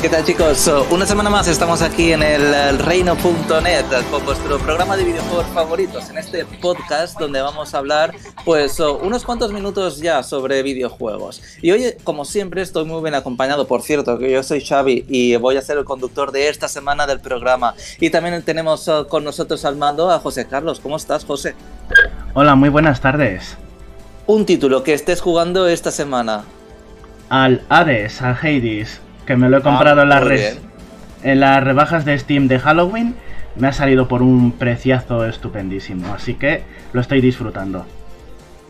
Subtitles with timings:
[0.00, 0.70] ¿Qué tal chicos?
[0.92, 6.18] Una semana más estamos aquí en el reino.net con vuestro programa de videojuegos favoritos, en
[6.18, 8.14] este podcast donde vamos a hablar
[8.44, 11.42] pues unos cuantos minutos ya sobre videojuegos.
[11.62, 15.34] Y hoy, como siempre, estoy muy bien acompañado, por cierto, que yo soy Xavi y
[15.34, 17.74] voy a ser el conductor de esta semana del programa.
[17.98, 20.78] Y también tenemos con nosotros al mando a José Carlos.
[20.78, 21.56] ¿Cómo estás, José?
[22.34, 23.56] Hola, muy buenas tardes.
[24.28, 26.44] Un título que estés jugando esta semana.
[27.30, 30.56] Al Hades, al Hades que me lo he comprado en, las
[31.22, 33.14] en las rebajas de Steam de Halloween.
[33.56, 36.62] Me ha salido por un preciazo estupendísimo, así que
[36.94, 37.84] lo estoy disfrutando.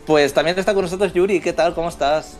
[0.05, 1.73] Pues también está con nosotros Yuri, ¿qué tal?
[1.73, 2.37] ¿Cómo estás?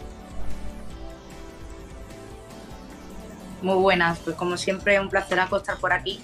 [3.61, 6.19] Muy buenas, pues como siempre un placer acostar por aquí.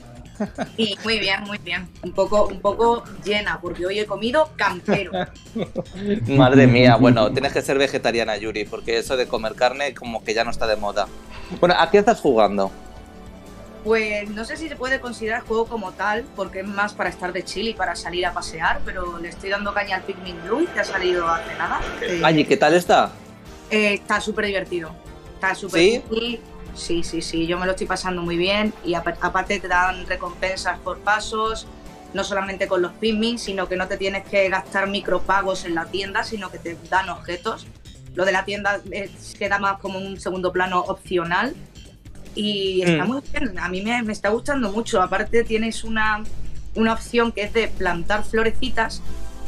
[0.77, 1.87] Y muy bien, muy bien.
[2.03, 5.11] Un poco, un poco llena, porque hoy he comido campero.
[6.27, 10.33] Madre mía, bueno, tienes que ser vegetariana, Yuri, porque eso de comer carne como que
[10.33, 11.07] ya no está de moda.
[11.59, 12.71] Bueno, ¿a qué estás jugando?
[13.83, 17.31] Pues no sé si se puede considerar juego como tal, porque es más para estar
[17.31, 20.67] de chill y para salir a pasear, pero le estoy dando caña al Pikmin Blue,
[20.73, 21.79] que ha salido hace nada.
[22.23, 23.11] Ay, ¿qué tal está?
[23.69, 24.89] Eh, está súper divertido.
[25.35, 26.41] Está súper ¿Sí?
[26.75, 30.77] Sí, sí, sí, yo me lo estoy pasando muy bien y aparte te dan recompensas
[30.79, 31.67] por pasos,
[32.13, 35.85] no solamente con los Pikmin, sino que no te tienes que gastar micropagos en la
[35.85, 37.65] tienda, sino que te dan objetos
[38.15, 41.53] lo de la tienda eh, queda más como un segundo plano opcional.
[42.33, 43.07] Y está mm.
[43.07, 45.01] muy bien, a mí me, está gustando mucho.
[45.01, 46.23] Aparte tienes una,
[46.75, 49.01] una, opción que es de plantar florecitas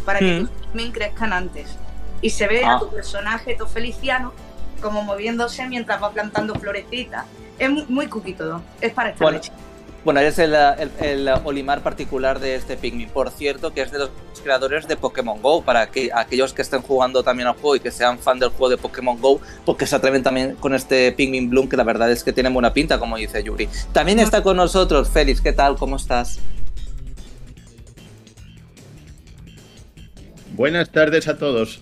[0.05, 0.47] para que mm.
[0.47, 1.77] tus crezcan antes.
[2.21, 2.79] Y se ve a ah.
[2.79, 4.33] tu personaje, tu Feliciano,
[4.77, 7.25] como moviéndose mientras va plantando florecitas.
[7.59, 8.61] Es muy, muy cookie todo.
[8.81, 9.41] Es para estar bueno,
[10.07, 10.55] bueno, es el,
[11.01, 13.09] el, Olimar particular de este Pikmin.
[13.09, 14.09] Por cierto, que es de los
[14.41, 15.61] creadores de Pokémon Go.
[15.63, 18.69] Para que aquellos que estén jugando también al juego y que sean fan del juego
[18.69, 22.23] de Pokémon Go, porque se atreven también con este Pikmin Bloom, que la verdad es
[22.23, 23.67] que tiene buena pinta, como dice Yuri.
[23.91, 25.41] También está con nosotros Félix.
[25.41, 25.75] ¿Qué tal?
[25.75, 26.39] ¿Cómo estás?
[30.55, 31.81] Buenas tardes a todos.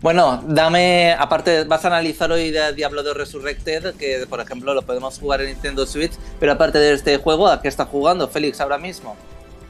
[0.00, 4.80] Bueno, dame, aparte, vas a analizar hoy de Diablo 2 Resurrected, que por ejemplo lo
[4.80, 8.62] podemos jugar en Nintendo Switch, pero aparte de este juego, ¿a qué está jugando Félix
[8.62, 9.14] ahora mismo?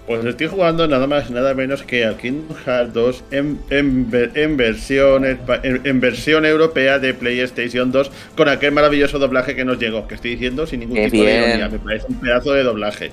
[0.07, 6.01] Pues estoy jugando nada más nada menos que a Kingdom Hearts 2 en, versión, en,
[6.01, 10.67] versión europea de PlayStation 2 con aquel maravilloso doblaje que nos llegó, que estoy diciendo
[10.67, 13.13] sin ningún tipo de ironía, me parece un pedazo de doblaje.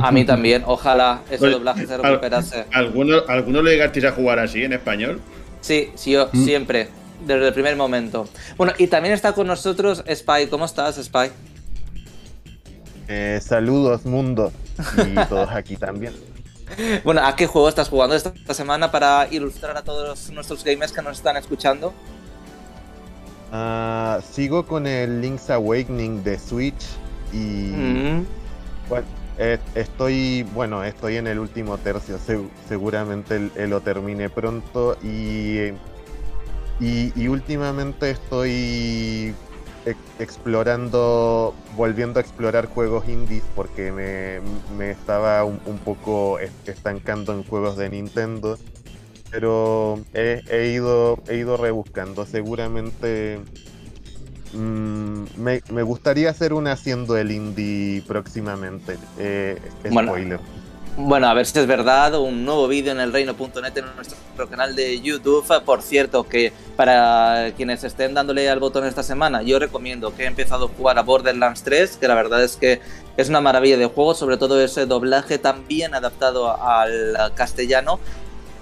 [0.00, 2.64] A mí también, ojalá ese pues, doblaje se recuperase.
[2.72, 5.20] ¿Alguno, ¿Alguno le llegasteis a jugar así en español?
[5.66, 6.44] Sí, sí, yo mm.
[6.44, 6.90] siempre,
[7.26, 8.28] desde el primer momento.
[8.56, 10.46] Bueno, y también está con nosotros Spy.
[10.48, 11.32] ¿Cómo estás, Spy?
[13.08, 14.52] Eh, saludos, mundo.
[15.04, 16.12] Y todos aquí también.
[17.02, 21.02] Bueno, ¿a qué juego estás jugando esta semana para ilustrar a todos nuestros gamers que
[21.02, 21.92] nos están escuchando?
[23.50, 26.84] Ah, sigo con el Link's Awakening de Switch
[27.32, 28.26] y mm.
[28.88, 29.06] bueno,
[29.38, 32.18] estoy, bueno, estoy en el último tercio,
[32.68, 35.72] seguramente lo termine pronto y,
[36.80, 39.34] y, últimamente estoy
[40.18, 47.90] explorando, volviendo a explorar juegos indies porque me, estaba un, poco estancando en juegos de
[47.90, 48.58] Nintendo,
[49.30, 53.40] pero he, ido, he ido rebuscando, seguramente
[54.52, 58.96] Mm, me, gustaría hacer un haciendo el indie próximamente.
[59.18, 60.40] Eh, spoiler.
[60.98, 64.74] Bueno, a ver si es verdad, un nuevo vídeo en el reino.net en nuestro canal
[64.74, 65.44] de YouTube.
[65.62, 70.26] Por cierto, que para quienes estén dándole al botón esta semana, yo recomiendo que he
[70.26, 72.80] empezado a jugar a Borderlands 3, que la verdad es que
[73.18, 78.00] es una maravilla de juego, sobre todo ese doblaje tan bien adaptado al castellano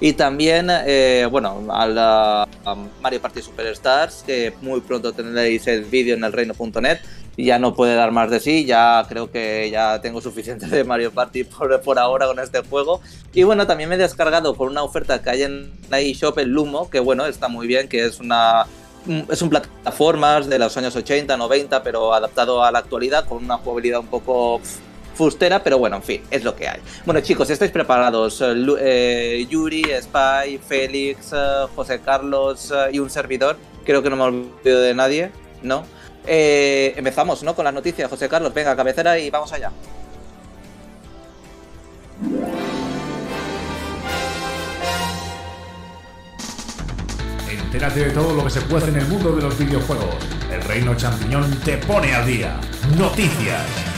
[0.05, 2.47] y también, eh, bueno, a,
[3.01, 6.99] Mario Party Superstars, que muy pronto tendréis el vídeo en el reino.net.
[7.39, 11.11] Ya no puede dar más de sí, ya creo que ya tengo suficiente de Mario
[11.11, 13.01] Party por, por ahora con este juego.
[13.33, 16.51] Y bueno, también me he descargado con una oferta que hay en la eShop el
[16.51, 18.67] Lumo, que bueno, está muy bien, que es una
[19.31, 23.57] es un plataformas de los años 80, 90, pero adaptado a la actualidad con una
[23.57, 24.61] jugabilidad un poco
[25.15, 26.81] fustera, pero bueno, en fin, es lo que hay.
[27.05, 28.41] Bueno, chicos, ¿estáis preparados?
[28.41, 33.57] Eh, eh, Yuri, Spy, Félix, eh, José Carlos y un servidor.
[33.85, 35.31] Creo que no me olvido de nadie,
[35.63, 35.85] ¿no?
[36.27, 37.55] empezamos, ¿no?
[37.55, 38.55] Con las noticias, José Carlos.
[38.55, 39.71] Venga, cabecera y vamos allá.
[47.51, 50.15] Entérate de todo lo que se puede en el mundo de los videojuegos.
[50.51, 52.59] El Reino Champiñón te pone al día.
[52.97, 53.94] Noticias.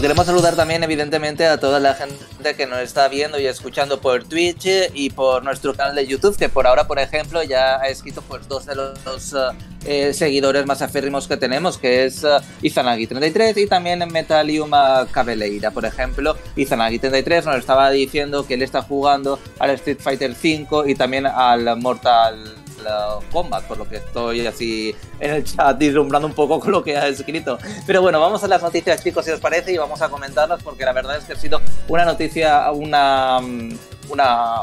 [0.00, 4.24] Queremos saludar también, evidentemente, a toda la gente que nos está viendo y escuchando por
[4.24, 8.20] Twitch y por nuestro canal de YouTube, que por ahora, por ejemplo, ya ha escrito
[8.22, 9.52] pues, dos de los uh,
[9.86, 14.70] eh, seguidores más aférrimos que tenemos, que es uh, Izanagi33 y también Metalium
[15.10, 16.36] Cabeleira, por ejemplo.
[16.56, 21.74] Izanagi33 nos estaba diciendo que él está jugando al Street Fighter V y también al
[21.78, 22.65] Mortal
[23.32, 26.96] Combat, por lo que estoy así en el chat deslumbrando un poco con lo que
[26.96, 27.58] ha escrito.
[27.86, 30.84] Pero bueno, vamos a las noticias, chicos, si os parece, y vamos a comentarlas porque
[30.84, 33.40] la verdad es que ha sido una noticia, una
[34.08, 34.56] una,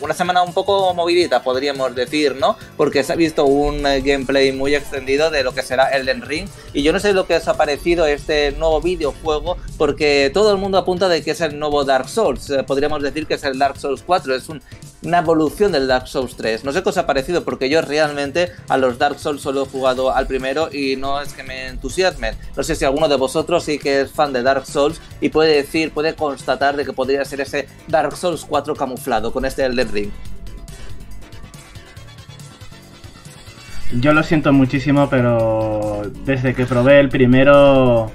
[0.00, 2.56] una semana un poco movidita, podríamos decir, ¿no?
[2.76, 6.48] Porque se ha visto un eh, gameplay muy extendido de lo que será Elden Ring.
[6.72, 10.58] Y yo no sé lo que os ha parecido este nuevo videojuego, porque todo el
[10.58, 12.50] mundo apunta de que es el nuevo Dark Souls.
[12.50, 14.48] Eh, podríamos decir que es el Dark Souls 4, es
[15.02, 16.64] una evolución del Dark Souls 3.
[16.64, 19.66] No sé qué os ha parecido, porque yo realmente a los Dark Souls solo he
[19.66, 22.36] jugado al primero y no es que me entusiasmen.
[22.56, 25.54] No sé si alguno de vosotros sí que es fan de Dark Souls y puede
[25.54, 29.92] decir, puede constatar de que podría ser ese Dark Souls 4 camuflado con este Elden
[29.92, 30.10] Ring.
[34.00, 38.10] Yo lo siento muchísimo, pero desde que probé el primero...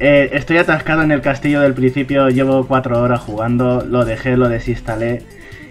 [0.00, 4.48] Eh, estoy atascado en el castillo del principio, llevo cuatro horas jugando, lo dejé, lo
[4.48, 5.24] desinstalé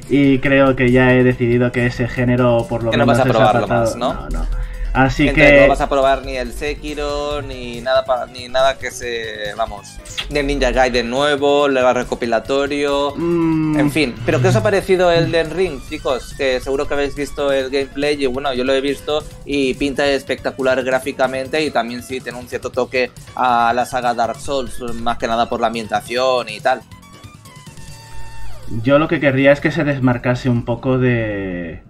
[0.10, 3.24] y creo que ya he decidido que ese género por lo menos no vas a
[3.24, 4.14] probarlo más, ¿no?
[4.14, 4.46] No, no.
[4.98, 5.62] Así que...
[5.62, 8.04] No vas a probar ni el Sekiro, ni nada,
[8.34, 9.54] ni nada que se...
[9.56, 10.00] Vamos,
[10.30, 13.14] ni el Ninja Gaiden nuevo, el recopilatorio...
[13.16, 13.80] Mm.
[13.80, 16.34] En fin, ¿pero qué os ha parecido el Den Ring, chicos?
[16.36, 20.08] Que seguro que habéis visto el gameplay y bueno, yo lo he visto y pinta
[20.08, 25.20] espectacular gráficamente y también sí tiene un cierto toque a la saga Dark Souls, más
[25.20, 26.82] que nada por la ambientación y tal.
[28.84, 31.82] Yo lo que querría es que se desmarcase un poco de,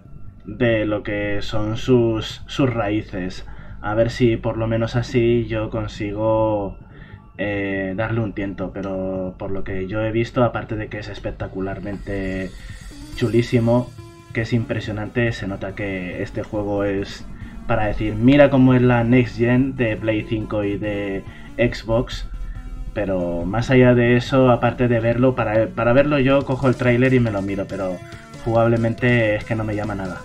[0.48, 3.46] de lo que son sus, sus raíces.
[3.82, 6.78] A ver si por lo menos así yo consigo
[7.38, 8.72] eh, darle un tiento.
[8.74, 12.50] Pero por lo que yo he visto, aparte de que es espectacularmente
[13.16, 13.90] chulísimo,
[14.34, 17.26] que es impresionante, se nota que este juego es
[17.68, 21.24] para decir, mira cómo es la Next Gen de Play 5 y de
[21.58, 22.28] Xbox.
[22.94, 27.14] Pero más allá de eso, aparte de verlo, para, para verlo yo cojo el tráiler
[27.14, 27.98] y me lo miro, pero
[28.44, 30.22] jugablemente es que no me llama nada.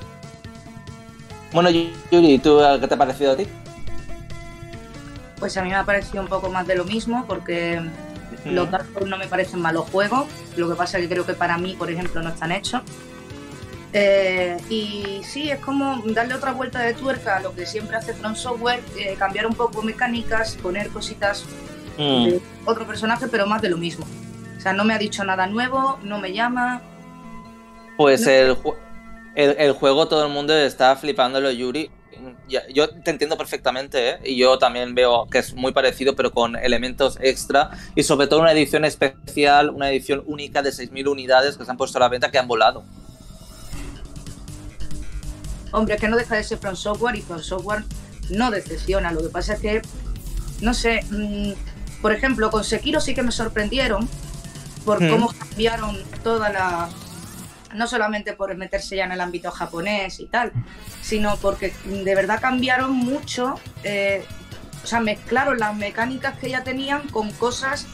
[1.52, 3.46] Bueno, Yuri, ¿tú qué te ha parecido a ti?
[5.38, 7.80] Pues a mí me ha parecido un poco más de lo mismo, porque
[8.46, 10.26] los Dark Souls no me parecen malos juegos.
[10.56, 12.80] Lo que pasa es que creo que para mí, por ejemplo, no están hechos.
[13.92, 18.14] Eh, y sí, es como darle otra vuelta de tuerca a lo que siempre hace
[18.14, 21.44] From Software, eh, cambiar un poco mecánicas, poner cositas
[21.98, 22.24] Mm.
[22.24, 24.06] de otro personaje, pero más de lo mismo.
[24.56, 26.80] O sea, no me ha dicho nada nuevo, no me llama.
[27.98, 28.30] Pues No.
[28.30, 28.76] el, ju-
[29.34, 31.90] el, el juego todo el mundo está flipándolo, Yuri.
[32.72, 34.18] Yo te entiendo perfectamente, ¿eh?
[34.24, 38.40] y yo también veo que es muy parecido, pero con elementos extra y sobre todo
[38.40, 42.08] una edición especial, una edición única de 6.000 unidades que se han puesto a la
[42.08, 42.84] venta que han volado.
[45.72, 47.84] Hombre, es que no deja de ser From Software y From Software
[48.30, 49.10] no decepciona.
[49.10, 49.82] Lo que pasa es que,
[50.60, 51.52] no sé, mm,
[52.02, 54.08] por ejemplo, con Sekiro sí que me sorprendieron
[54.84, 55.10] por Hmm.
[55.10, 56.88] cómo cambiaron toda la.
[57.74, 60.52] No solamente por meterse ya en el ámbito japonés y tal,
[61.02, 63.54] sino porque de verdad cambiaron mucho.
[63.84, 64.24] eh,
[64.82, 67.86] o sea, mezclaron las mecánicas que ya tenían con cosas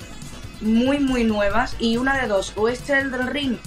[0.62, 1.76] muy, muy nuevas.
[1.78, 3.58] Y una de dos, o este Elden Ring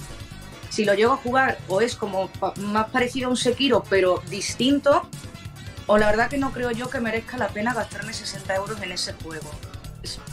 [0.72, 5.06] si lo llego a jugar o es como más parecido a un Sekiro pero distinto,
[5.86, 8.92] o la verdad que no creo yo que merezca la pena gastarme 60 euros en
[8.92, 9.50] ese juego.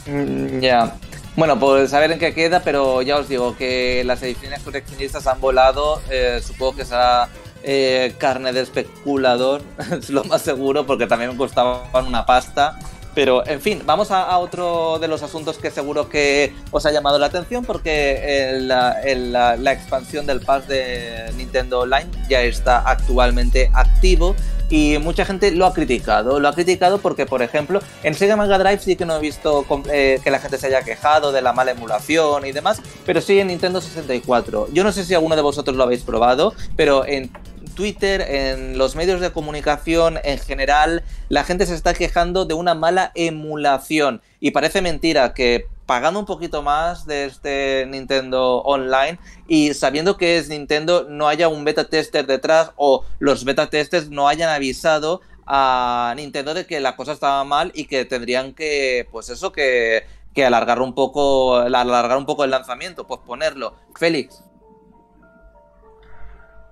[0.06, 0.96] Mm, Ya.
[1.36, 5.26] Bueno, pues a ver en qué queda, pero ya os digo que las ediciones coleccionistas
[5.26, 6.00] han volado.
[6.10, 7.28] eh, supongo que será
[7.62, 12.78] eh, carne de especulador, es lo más seguro, porque también costaban una pasta.
[13.14, 17.18] Pero, en fin, vamos a, otro de los asuntos que seguro que os ha llamado
[17.18, 23.68] la atención, porque el- la, la expansión del pass de Nintendo Online ya está actualmente
[23.74, 24.36] activo
[24.70, 26.40] y mucha gente lo ha criticado.
[26.40, 29.66] Lo ha criticado porque, por ejemplo, en Sega Mega Drive sí que no he visto
[29.92, 33.38] eh, que la gente se haya quejado de la mala emulación y demás, pero sí
[33.38, 34.68] en Nintendo 64.
[34.72, 37.30] Yo no sé si alguno de vosotros lo habéis probado, pero en
[37.74, 42.74] Twitter, en los medios de comunicación en general, la gente se está quejando de una
[42.74, 44.22] mala emulación.
[44.38, 49.18] Y parece mentira que pagando un poquito más de este Nintendo Online
[49.48, 54.08] y sabiendo que es Nintendo no haya un beta tester detrás o los beta testers
[54.08, 59.08] no hayan avisado a Nintendo de que la cosa estaba mal y que tendrían que,
[59.10, 63.74] pues eso, que, que alargar un poco, alargar un poco el lanzamiento, pues ponerlo.
[63.96, 64.44] Félix.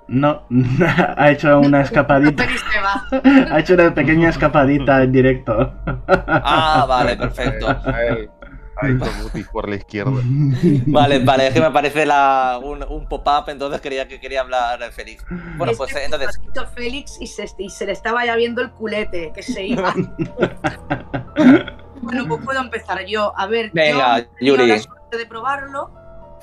[0.06, 0.46] No,
[1.16, 2.46] ha hecho una escapadita.
[3.50, 5.74] Ha hecho una pequeña escapadita en directo.
[6.06, 7.66] Ah, vale, perfecto.
[8.82, 10.12] Eh, por la izquierda.
[10.86, 14.90] Vale, vale, es que me parece la, un, pop-up, entonces quería que quería hablar de
[14.92, 15.24] Félix.
[15.56, 16.40] Bueno, pues entonces.
[16.74, 19.92] Félix y se, y se, le estaba ya viendo el culete que se iba.
[22.02, 23.32] bueno, pues puedo empezar yo.
[23.36, 24.66] A ver, Venga, yo Yuri.
[24.66, 25.90] La suerte de probarlo.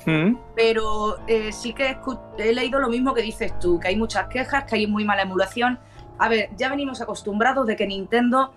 [0.04, 0.36] ¿Mm?
[0.54, 1.96] Pero eh, sí que
[2.38, 5.22] he leído lo mismo que dices tú, que hay muchas quejas, que hay muy mala
[5.22, 5.80] emulación.
[6.18, 8.52] A ver, ya venimos acostumbrados de que Nintendo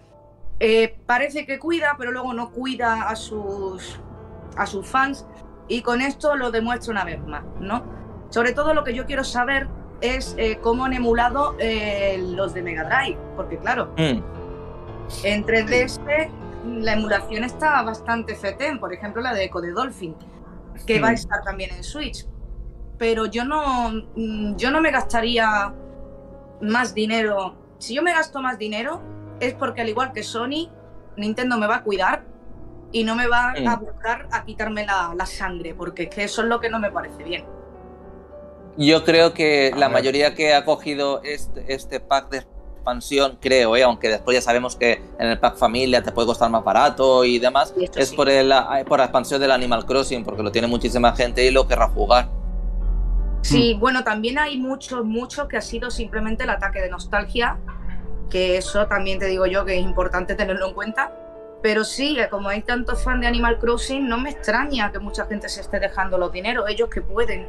[0.59, 3.99] eh, parece que cuida, pero luego no cuida a sus,
[4.57, 5.25] a sus fans
[5.67, 7.83] y con esto lo demuestra una vez más, ¿no?
[8.29, 9.67] Sobre todo lo que yo quiero saber
[10.01, 14.21] es eh, cómo han emulado eh, los de Mega Drive, porque claro, mm.
[15.23, 16.29] en 3DS
[16.65, 20.15] la emulación está bastante fetén, por ejemplo la de Echo de Dolphin,
[20.85, 22.25] que va a estar también en Switch.
[22.97, 25.73] Pero yo no, mm, yo no me gastaría
[26.61, 27.55] más dinero.
[27.77, 29.01] Si yo me gasto más dinero,
[29.39, 30.69] es porque al igual que Sony,
[31.17, 32.23] Nintendo me va a cuidar
[32.91, 36.47] y no me va a buscar a quitarme la, sangre, porque es que eso es
[36.47, 37.45] lo que no me parece bien.
[38.77, 43.83] Yo creo que la mayoría que ha cogido este, este pack de expansión, creo, ¿eh?
[43.83, 47.37] aunque después ya sabemos que en el pack familia te puede costar más barato y
[47.37, 48.51] demás, es por, el,
[48.87, 52.29] por la expansión del Animal Crossing, porque lo tiene muchísima gente y lo querrá jugar.
[53.41, 57.57] Sí, bueno, también hay mucho, mucho que ha sido simplemente el ataque de nostalgia
[58.29, 61.11] que eso también te digo yo que es importante tenerlo en cuenta.
[61.61, 65.49] Pero sí, como hay tantos fans de Animal Crossing, no me extraña que mucha gente
[65.49, 67.47] se esté dejando los dineros, ellos que pueden.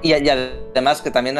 [0.00, 1.36] Y, además que también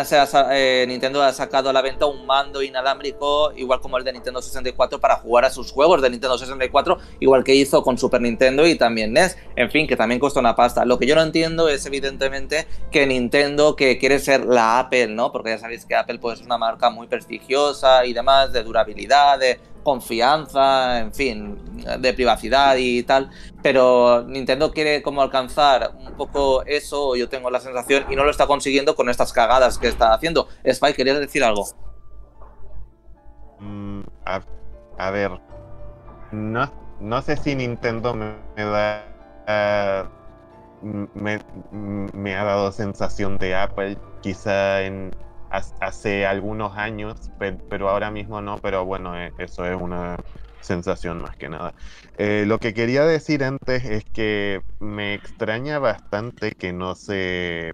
[0.50, 4.42] eh, Nintendo ha sacado a la venta un mando inalámbrico, igual como el de Nintendo
[4.42, 8.66] 64, para jugar a sus juegos de Nintendo 64, igual que hizo con Super Nintendo
[8.66, 9.38] y también NES.
[9.54, 10.84] En fin, que también cuesta una pasta.
[10.84, 15.30] Lo que yo no entiendo es evidentemente que Nintendo, que quiere ser la Apple, ¿no?
[15.30, 19.38] Porque ya sabéis que Apple pues, es una marca muy prestigiosa y demás, de durabilidad,
[19.38, 21.58] de confianza, en fin,
[21.98, 23.30] de privacidad y tal,
[23.62, 28.30] pero Nintendo quiere como alcanzar un poco eso, yo tengo la sensación, y no lo
[28.30, 30.46] está consiguiendo con estas cagadas que está haciendo.
[30.70, 31.64] Spy, ¿querías decir algo?
[33.60, 34.02] Mm,
[34.98, 35.30] a, ver,
[36.30, 39.06] no, no sé si Nintendo me, da...
[39.46, 40.04] Eh,
[41.14, 41.38] me,
[42.12, 45.12] me ha dado sensación de Apple, quizá en
[45.50, 47.30] hace algunos años,
[47.68, 50.16] pero ahora mismo no, pero bueno, eh, eso es una
[50.60, 51.74] sensación más que nada.
[52.16, 57.72] Eh, lo que quería decir antes es que me extraña bastante que no se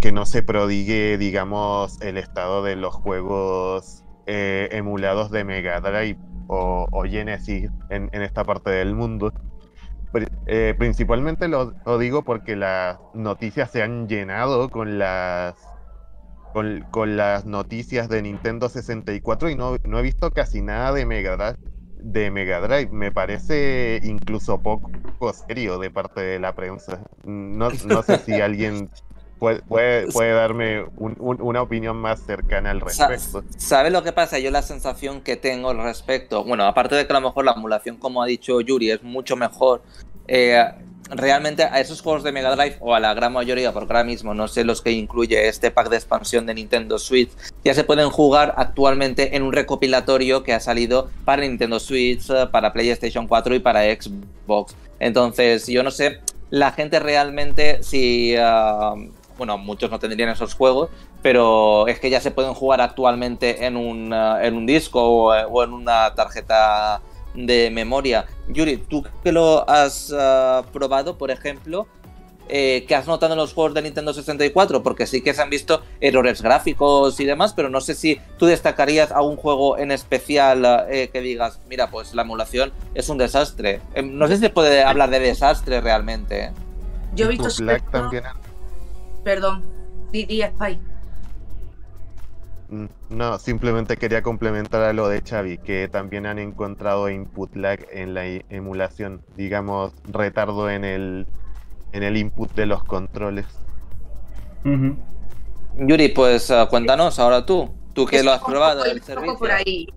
[0.00, 6.18] que, no se prodigue, digamos, el estado de los juegos eh, emulados de Mega Drive
[6.46, 9.32] o, Genesis en, esta parte del mundo.
[10.78, 15.56] principalmente lo, digo porque las noticias se han llenado con las
[16.54, 21.36] con, las noticias de Nintendo 64 y no, no he visto casi nada de Mega
[21.36, 21.58] Drive.
[21.98, 22.90] De Mega Drive.
[22.92, 24.90] Me parece incluso poco
[25.32, 27.00] serio de parte de la prensa.
[27.24, 28.88] No, no sé si alguien
[29.38, 29.62] puede,
[30.12, 33.42] puede, darme una opinión más cercana al respecto.
[33.56, 34.38] ¿Sabes lo que pasa?
[34.38, 37.52] Yo la sensación que tengo al respecto, bueno, aparte de que a lo mejor la
[37.52, 39.82] emulación, como ha dicho Yuri, es mucho mejor.
[40.28, 40.62] Eh,
[41.10, 44.34] realmente a esos juegos de Mega Drive, o a la gran mayoría, porque ahora mismo
[44.34, 47.30] no sé los que incluye este pack de expansión de Nintendo Switch,
[47.64, 52.72] ya se pueden jugar actualmente en un recopilatorio que ha salido para Nintendo Switch, para
[52.72, 54.74] PlayStation 4 y para Xbox.
[54.98, 56.20] Entonces, yo no sé,
[56.50, 58.34] la gente realmente, si.
[58.38, 58.94] Ah,
[59.36, 63.76] bueno, muchos no tendrían esos juegos, pero es que ya se pueden jugar actualmente en
[63.76, 67.02] un, ah, en un disco o en una tarjeta
[67.34, 68.26] de memoria.
[68.48, 71.86] Yuri, tú que lo has ah, probado, por ejemplo,
[72.48, 74.82] eh, ¿qué has notado en los juegos de Nintendo 64?
[74.82, 78.46] Porque sí que se han visto errores gráficos y demás, pero no sé si tú
[78.46, 83.18] destacarías a un juego en especial eh, que digas, mira, pues la emulación es un
[83.18, 83.80] desastre.
[83.94, 86.44] Em, no sé si se puede hablar de desastre realmente.
[86.44, 86.52] ¿eh?
[87.14, 87.48] Yo he visto...
[87.90, 88.24] también.
[89.22, 89.64] Perdón,
[90.12, 90.78] Didi Spy.
[93.10, 98.14] No, simplemente quería complementar a lo de Xavi, que también han encontrado input lag en
[98.14, 101.26] la emulación, digamos, retardo en el,
[101.92, 103.46] en el input de los controles.
[105.76, 109.38] Yuri, pues ah, cuéntanos ahora tú, tú que lo has probado el servicio.
[109.38, 109.88] por ahí.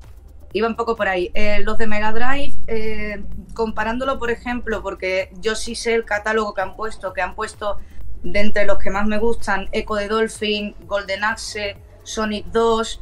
[0.54, 1.30] Iba un poco por ahí.
[1.34, 6.54] Eh, los de Mega Drive, eh, comparándolo, por ejemplo, porque yo sí sé el catálogo
[6.54, 7.78] que han puesto, que han puesto
[8.24, 11.78] de entre los que más me gustan, Echo de Dolphin, Golden Axe,
[12.08, 13.02] Sonic 2,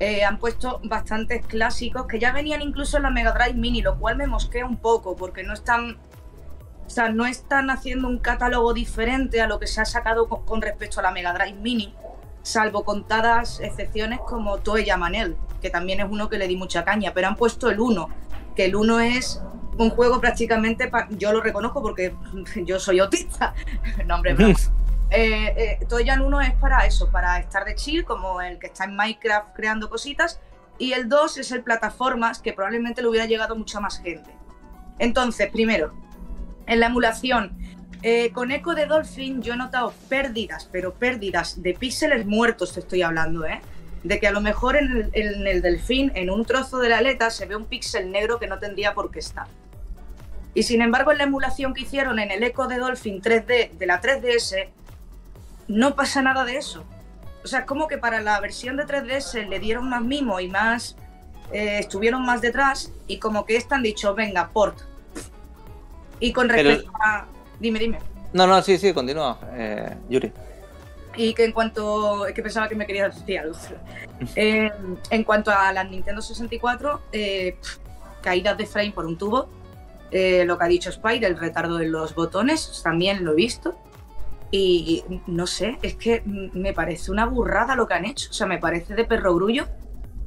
[0.00, 3.98] eh, han puesto bastantes clásicos que ya venían incluso en la Mega Drive Mini, lo
[3.98, 5.98] cual me mosquea un poco porque no están,
[6.86, 10.62] o sea, no están haciendo un catálogo diferente a lo que se ha sacado con,
[10.62, 11.94] respecto a la Mega Drive Mini,
[12.42, 17.12] salvo contadas excepciones como Toei Manel, que también es uno que le di mucha caña,
[17.12, 18.08] pero han puesto el 1,
[18.56, 19.42] que el 1 es
[19.76, 22.14] un juego prácticamente, yo lo reconozco porque
[22.64, 23.52] yo soy autista,
[24.06, 24.34] no hombre,
[25.10, 28.96] eh, eh, 1 es para eso, para estar de chill, como el que está en
[28.96, 30.40] Minecraft creando cositas,
[30.78, 34.30] y el 2 es el plataformas, que probablemente le hubiera llegado mucha más gente.
[34.98, 35.92] Entonces, primero,
[36.66, 37.56] en la emulación,
[38.02, 42.80] eh, con Echo de Dolphin yo he notado pérdidas, pero pérdidas de píxeles muertos te
[42.80, 43.60] estoy hablando, ¿eh?
[44.04, 47.46] De que a lo mejor en el, Delfín, en un trozo de la aleta, se
[47.46, 49.46] ve un píxel negro que no tendría por qué estar.
[50.54, 53.86] Y sin embargo, en la emulación que hicieron en el Echo de Dolphin 3D de
[53.86, 54.68] la 3DS,
[55.68, 56.84] no pasa nada de eso.
[57.44, 60.48] O sea, es como que para la versión de 3DS le dieron más mimo y
[60.48, 60.96] más.
[61.52, 64.80] Eh, estuvieron más detrás, y como que están dicho, venga, port.
[66.20, 67.26] Y con respecto a
[67.60, 67.98] Dime, dime.
[68.32, 70.32] No, no, sí, sí, continúa, eh, Yuri.
[71.16, 72.26] Y que en cuanto.
[72.26, 73.56] Es que pensaba que me quería decir algo.
[74.34, 74.68] Eh,
[75.10, 77.56] en cuanto a la Nintendo 64, eh,
[78.20, 79.48] caídas de frame por un tubo.
[80.10, 83.78] lo que ha dicho Spire, el retardo de los botones, también lo he visto.
[84.50, 88.30] Y no sé, es que me parece una burrada lo que han hecho.
[88.30, 89.66] O sea, me parece de perro grullo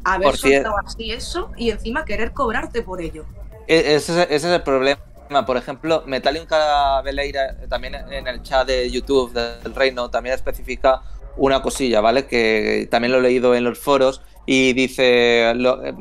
[0.03, 3.25] haber soltado así eso y encima querer cobrarte por ello.
[3.67, 5.01] E-, ese es el problema
[5.45, 11.01] por ejemplo, Metallica Veleira, también en el chat de YouTube del Reino, también especifica
[11.37, 12.25] una cosilla, ¿vale?
[12.25, 15.53] Que también lo he leído en los foros y dice,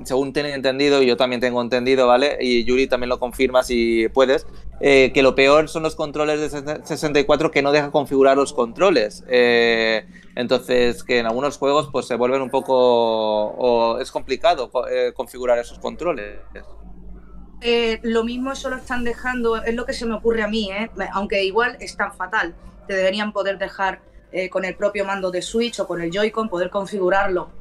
[0.04, 2.38] según tengo entendido, y yo también tengo entendido, ¿vale?
[2.40, 4.46] Y Yuri también lo confirma si puedes,
[4.80, 9.24] eh, que lo peor son los controles de 64 que no deja configurar los controles.
[9.28, 10.06] Eh,
[10.36, 12.74] entonces, que en algunos juegos pues se vuelven un poco...
[12.74, 16.38] o es complicado eh, configurar esos controles.
[18.02, 20.70] Lo mismo eso lo están dejando, es lo que se me ocurre a mí,
[21.12, 22.54] aunque igual es tan fatal.
[22.88, 24.00] Te deberían poder dejar
[24.50, 27.59] con el propio mando de Switch o con el Joy-Con, poder configurarlo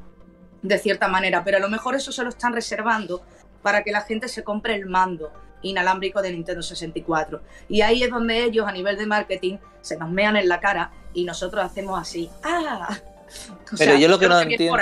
[0.61, 3.21] de cierta manera, pero a lo mejor eso se lo están reservando
[3.61, 7.41] para que la gente se compre el mando inalámbrico de Nintendo 64.
[7.67, 10.91] Y ahí es donde ellos a nivel de marketing se nos mean en la cara
[11.13, 12.29] y nosotros hacemos así.
[12.43, 12.97] ¡Ah!
[13.77, 14.77] pero yo lo que no entiendo...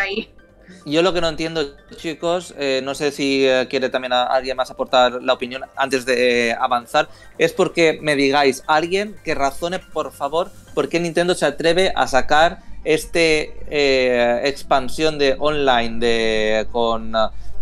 [0.86, 4.71] Yo lo que no entiendo, chicos, eh, no sé si eh, quiere también alguien más
[4.71, 10.49] aportar la opinión antes de avanzar, es porque me digáis, alguien que razone, por favor,
[10.73, 17.13] por qué Nintendo se atreve a sacar este eh, expansión de online de con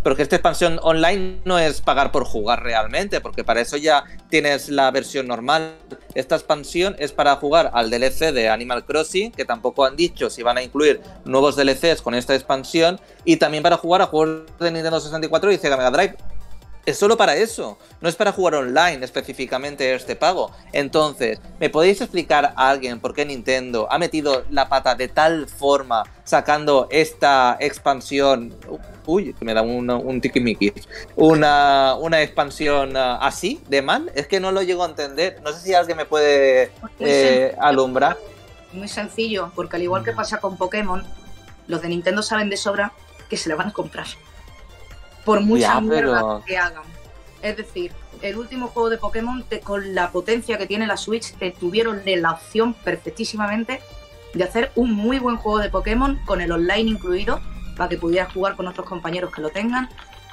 [0.05, 4.69] porque esta expansión online no es pagar por jugar realmente, porque para eso ya tienes
[4.69, 5.73] la versión normal.
[6.13, 10.43] Esta expansión es para jugar al DLC de Animal Crossing, que tampoco han dicho si
[10.43, 14.69] van a incluir nuevos DLCs con esta expansión, y también para jugar a juegos de
[14.69, 16.15] Nintendo 64 y Sega Mega Drive
[16.85, 20.51] es solo para eso, no es para jugar online específicamente este pago.
[20.71, 25.47] Entonces, ¿me podéis explicar a alguien por qué Nintendo ha metido la pata de tal
[25.47, 28.53] forma sacando esta expansión?
[29.05, 30.73] Uy, que me da un, un tiquimiqui.
[31.15, 34.11] Una, una expansión ah, así, de mal.
[34.15, 35.41] Es que no lo llego a entender.
[35.43, 38.17] No sé si alguien me puede eh, alumbrar.
[38.73, 41.03] Muy sencillo, porque al igual que pasa con Pokémon,
[41.67, 42.91] los de Nintendo saben de sobra
[43.29, 44.07] que se le van a comprar
[45.25, 46.83] por mucha mierda que hagan.
[47.41, 47.91] Es decir,
[48.21, 52.31] el último juego de Pokémon, con la potencia que tiene la Switch, te tuvieron la
[52.31, 53.81] opción perfectísimamente
[54.33, 57.41] de hacer un muy buen juego de Pokémon con el online incluido,
[57.75, 59.89] para que pudieras jugar con otros compañeros que lo tengan,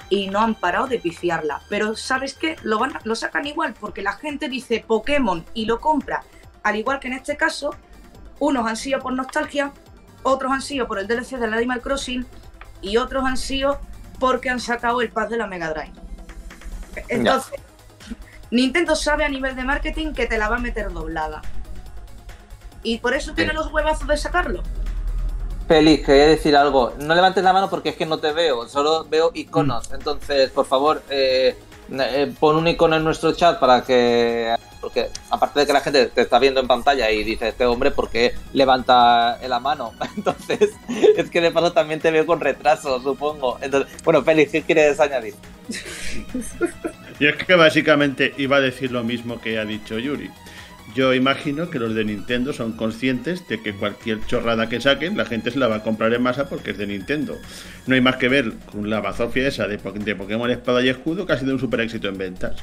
[0.09, 1.63] y no han parado de pifiarla.
[1.69, 2.57] Pero ¿sabes qué?
[2.63, 6.23] Lo, van, lo sacan igual, porque la gente dice Pokémon y lo compra.
[6.63, 7.75] Al igual que en este caso,
[8.39, 9.73] unos han sido por nostalgia,
[10.23, 12.27] otros han sido por el DLC del Animal Crossing,
[12.83, 13.81] y otros han sido
[14.19, 15.93] porque han sacado el pad de la Mega Drive.
[17.09, 17.61] Entonces,
[18.51, 21.41] Nintendo sabe a nivel de marketing que te la va a meter doblada.
[22.83, 24.63] Y por eso tiene los huevazos de sacarlo.
[25.73, 26.93] Félix, quería decir algo.
[26.99, 29.89] No levantes la mano porque es que no te veo, solo veo iconos.
[29.89, 29.95] Mm.
[29.95, 31.57] Entonces, por favor, eh,
[31.91, 36.07] eh, pon un icono en nuestro chat para que porque aparte de que la gente
[36.07, 39.95] te está viendo en pantalla y dice, este hombre, ¿por qué levanta la mano?
[40.17, 40.73] Entonces,
[41.17, 43.57] es que de paso también te veo con retraso, supongo.
[43.63, 45.35] Entonces, bueno, Félix, ¿qué quieres añadir?
[47.21, 50.29] Y es que básicamente iba a decir lo mismo que ha dicho Yuri.
[50.95, 55.25] Yo imagino que los de Nintendo son conscientes de que cualquier chorrada que saquen, la
[55.25, 57.39] gente se la va a comprar en masa porque es de Nintendo.
[57.87, 61.27] No hay más que ver con la bazofia esa de, de Pokémon Espada y Escudo,
[61.27, 62.63] que ha sido un super éxito en ventas.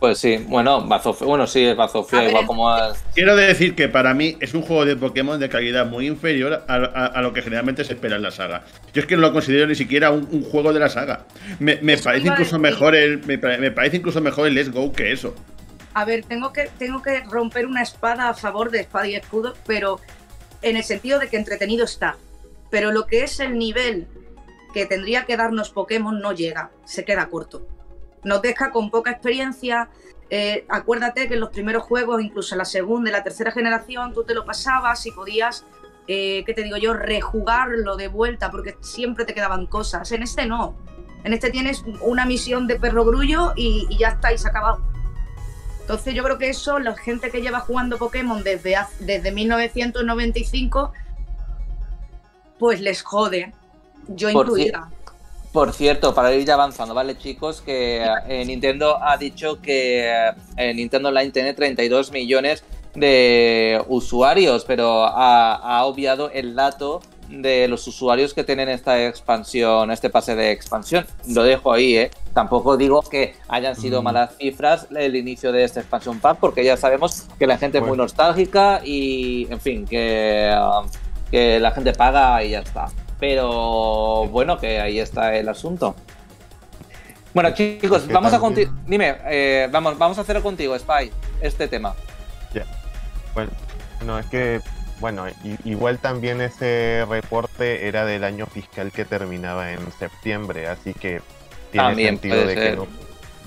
[0.00, 2.74] Pues sí, bueno, Bazofia, bueno, sí, es Bazofia, igual como
[3.14, 7.20] Quiero decir que para mí es un juego de Pokémon de calidad muy inferior a,
[7.20, 8.64] lo que generalmente se espera en la saga.
[8.94, 11.26] Yo es que no lo considero ni siquiera un, juego de la saga.
[11.58, 13.36] Me, parece incluso mejor el, me,
[13.70, 15.34] parece incluso mejor el Let's Go que eso.
[15.92, 19.54] A ver, tengo que, tengo que romper una espada a favor de espada y escudo,
[19.66, 20.00] pero
[20.62, 22.16] en el sentido de que entretenido está.
[22.70, 24.06] Pero lo que es el nivel
[24.72, 27.66] que tendría que darnos Pokémon no llega, se queda corto.
[28.22, 29.88] nos deja con poca experiencia.
[30.28, 34.24] Eh, acuérdate que en los primeros juegos, incluso la segunda y la tercera generación, tú
[34.24, 35.64] te lo pasabas y podías,
[36.06, 40.12] eh, ¿qué te digo yo?, rejugarlo de vuelta porque siempre te quedaban cosas.
[40.12, 40.76] En este no.
[41.24, 44.36] En este tienes una misión de perro grullo y, ya está, y.
[45.90, 50.92] Entonces yo creo que eso, la gente que lleva jugando Pokémon desde, desde 1995,
[52.60, 53.52] pues les jode.
[54.06, 54.88] Yo incluida.
[55.52, 57.60] Por cierto, para ir avanzando, ¿vale, chicos?
[57.60, 62.62] Que eh, Nintendo ha dicho que eh, Nintendo Online tiene 32 millones
[62.94, 67.00] de usuarios, pero ha, obviado el dato
[67.30, 71.06] de los usuarios que tienen esta expansión, este pase de expansión.
[71.28, 72.10] Lo dejo ahí, ¿eh?
[72.34, 74.04] Tampoco digo que hayan sido mm.
[74.04, 77.84] malas cifras el inicio de este expansion pack, porque ya sabemos que la gente es
[77.84, 80.54] muy nostálgica y, en fin, que,
[81.30, 82.88] que la gente paga y ya está.
[83.18, 85.94] Pero bueno, que ahí está el asunto.
[87.32, 88.74] Bueno, chicos, vamos a continuar.
[88.86, 91.94] Dime, eh, vamos, vamos a hacerlo contigo, Spy, este tema.
[92.52, 92.64] Ya.
[93.34, 93.52] Bueno,
[94.04, 94.60] no, es que,
[95.00, 95.24] bueno,
[95.64, 101.22] igual también ese reporte era del año fiscal que terminaba en septiembre, así que
[101.72, 102.86] tiene sentido de que, no,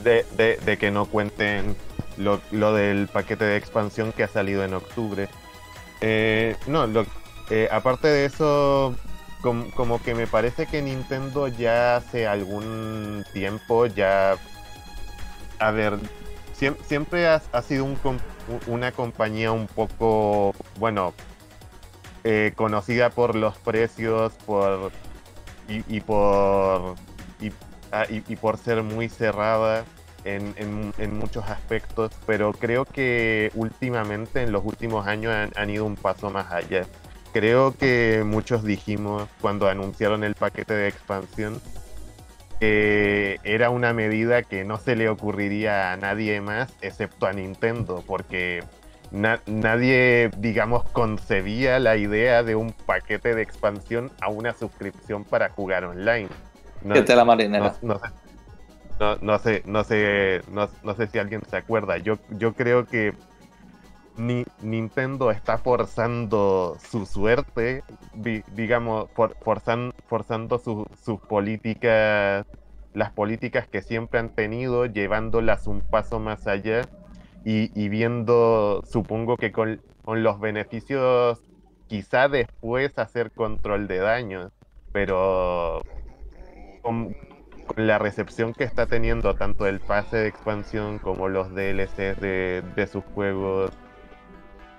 [0.04, 1.76] de, que no cuenten
[2.18, 5.30] lo, del paquete de expansión que ha salido en octubre.
[6.02, 7.06] Eh, no, lo,
[7.50, 8.96] eh, aparte de eso,
[9.42, 14.38] como, que me parece que Nintendo ya hace algún tiempo ya...
[15.60, 16.00] A ver,
[16.54, 17.88] siempre, ha, sido
[18.68, 21.14] una compañía un poco, bueno,
[22.24, 24.92] eh, conocida por los precios, por
[25.68, 26.96] y, por
[27.92, 29.86] ah, y, por ser muy cerrada
[30.26, 35.96] en, en, muchos aspectos, pero creo que últimamente, en los últimos años, han ido un
[35.96, 36.86] paso más allá.
[37.32, 41.62] Creo que muchos dijimos cuando anunciaron el paquete de expansión
[42.60, 48.04] que era una medida que no se le ocurriría a nadie más excepto a Nintendo,
[48.08, 48.64] porque
[49.14, 55.86] nadie, digamos, concebía la idea de un paquete de expansión a una suscripción para jugar
[55.86, 56.30] online.
[56.84, 57.76] No, la marinera.
[57.80, 58.00] No,
[59.38, 61.98] sé, no, sé, no, sé si alguien se acuerda.
[61.98, 63.14] Yo, yo creo que
[64.18, 67.84] ni Nintendo está forzando su suerte,
[68.56, 69.10] digamos,
[69.42, 72.46] forzando sus políticas,
[72.94, 76.84] las políticas que siempre han tenido, llevándolas un paso más allá
[77.46, 81.42] y, viendo, supongo que con, los beneficios,
[81.88, 84.52] quizá después hacer control de daños,
[84.92, 85.82] pero
[86.82, 87.16] con,
[87.78, 93.04] la recepción que está teniendo tanto el pase de expansión como los DLCs de sus
[93.16, 93.72] juegos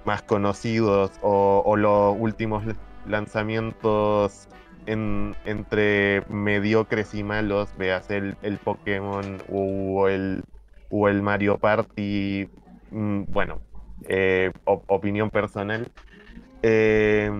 [0.05, 2.65] más conocidos o, los últimos
[3.07, 4.49] lanzamientos
[4.87, 10.45] entre mediocres y malos, veas el, el Pokémon o el,
[10.91, 12.49] o el Mario Party,
[12.91, 13.61] mm, bueno,
[14.09, 15.89] eh, opinión personal,
[16.63, 17.31] eh,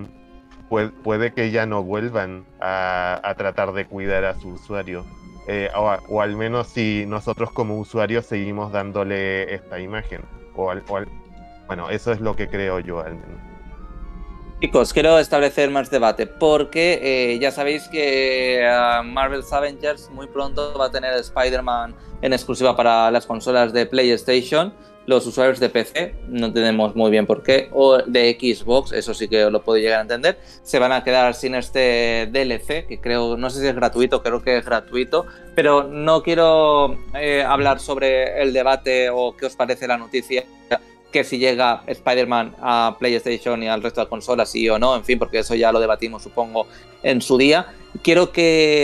[0.69, 5.05] puede, que ya no vuelvan a, tratar de cuidar a su usuario.
[5.47, 10.21] Eh, o, al menos si nosotros como usuarios seguimos dándole esta imagen.
[10.55, 10.83] O, al,
[11.67, 13.54] bueno, eso es lo que creo yo al menos.
[14.61, 20.77] Chicos, quiero establecer más debate porque eh, ya sabéis que uh, Marvel's Avengers muy pronto
[20.79, 24.73] va a tener Spider-Man en exclusiva para las consolas de PlayStation.
[25.07, 29.27] Los usuarios de PC, no tenemos muy bien por qué, o de Xbox, eso sí
[29.27, 33.37] que lo puedo llegar a entender, se van a quedar sin este DLC, que creo,
[33.37, 38.41] no sé si es gratuito, creo que es gratuito, pero no quiero eh, hablar sobre
[38.41, 40.43] el debate o qué os parece la noticia
[41.15, 45.05] que si llega Spider-Man a PlayStation y al resto de consolas, sí o no, en
[45.05, 46.67] fin, porque eso ya lo debatimos, supongo,
[47.03, 47.67] en su día.
[48.03, 48.33] Quiero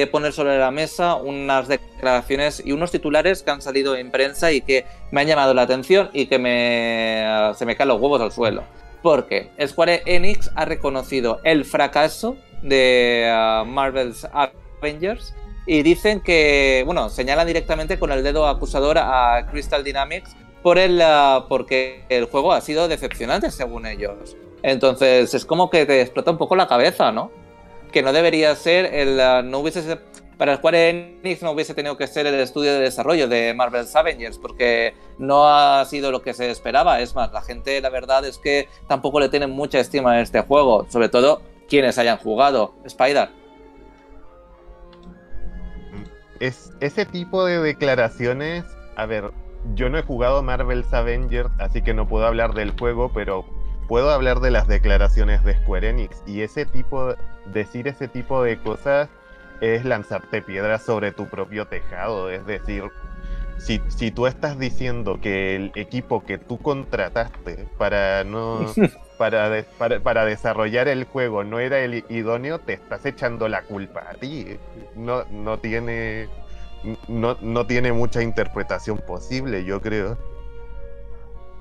[0.09, 4.61] poner sobre la mesa unas declaraciones y unos titulares que han salido en prensa y
[4.61, 8.31] que me han llamado la atención y que me, se me caen los huevos al
[8.31, 8.63] suelo.
[9.01, 15.33] Porque Square Enix ha reconocido el fracaso de uh, Marvel's Avengers
[15.65, 21.01] y dicen que, bueno, señalan directamente con el dedo acusador a Crystal Dynamics por el,
[21.01, 24.35] ah, porque el juego ha sido decepcionante según ellos.
[24.63, 27.31] Entonces es como que te explota un poco la cabeza, ¿no?
[27.91, 29.19] Que no debería ser el...
[29.19, 29.97] Ah, no hubiese,
[30.37, 34.37] para Square Enix no hubiese tenido que ser el estudio de desarrollo de Marvel's Avengers
[34.39, 36.99] porque no ha sido lo que se esperaba.
[36.99, 40.41] Es más, la gente la verdad es que tampoco le tiene mucha estima a este
[40.41, 43.29] juego, sobre todo quienes hayan jugado Spider.
[46.39, 49.31] Es, ese tipo de declaraciones, a ver,
[49.75, 53.45] yo no he jugado Marvel's Avengers, así que no puedo hablar del juego, pero
[53.87, 56.23] puedo hablar de las declaraciones de Square Enix.
[56.25, 59.09] Y ese tipo, decir ese tipo de cosas
[59.61, 62.29] es lanzarte piedras sobre tu propio tejado.
[62.29, 62.85] Es decir,
[63.57, 68.65] si, si tú estás diciendo que el equipo que tú contrataste para no
[69.17, 69.63] para,
[70.03, 74.57] para, desarrollar el juego no era el idóneo, te estás echando la culpa a ti.
[74.95, 76.27] No, no tiene
[77.07, 80.17] no, no tiene mucha interpretación posible, yo creo.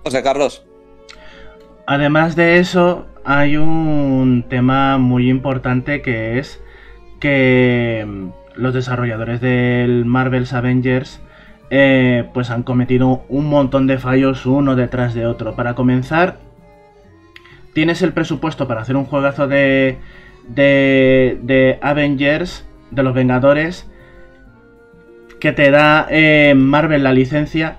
[0.04, 0.64] José Carlos.
[1.86, 6.62] Además de eso, hay un tema muy importante que es
[7.18, 11.20] que mm, los desarrolladores del Marvel's Avengers
[11.70, 15.54] eh, pues han cometido un montón de fallos uno detrás de otro.
[15.54, 16.38] Para comenzar,
[17.74, 19.98] tienes el presupuesto para hacer un juegazo de,
[20.48, 23.89] de, de Avengers, de los Vengadores,
[25.40, 27.78] que te da eh, Marvel la licencia,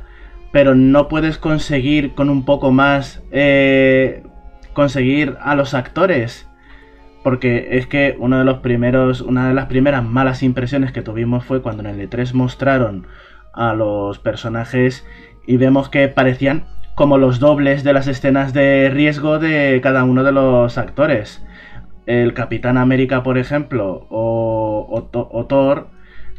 [0.51, 4.23] pero no puedes conseguir con un poco más eh,
[4.73, 6.47] conseguir a los actores.
[7.23, 11.45] Porque es que uno de los primeros, una de las primeras malas impresiones que tuvimos
[11.45, 13.05] fue cuando en el E3 mostraron
[13.53, 15.05] a los personajes
[15.45, 20.23] y vemos que parecían como los dobles de las escenas de riesgo de cada uno
[20.23, 21.45] de los actores.
[22.07, 25.89] El Capitán América, por ejemplo, o, o Thor,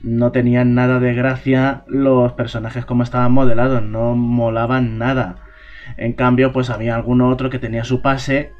[0.03, 5.37] no tenían nada de gracia los personajes como estaban modelados, no molaban nada.
[5.97, 8.53] En cambio, pues había alguno otro que tenía su pase.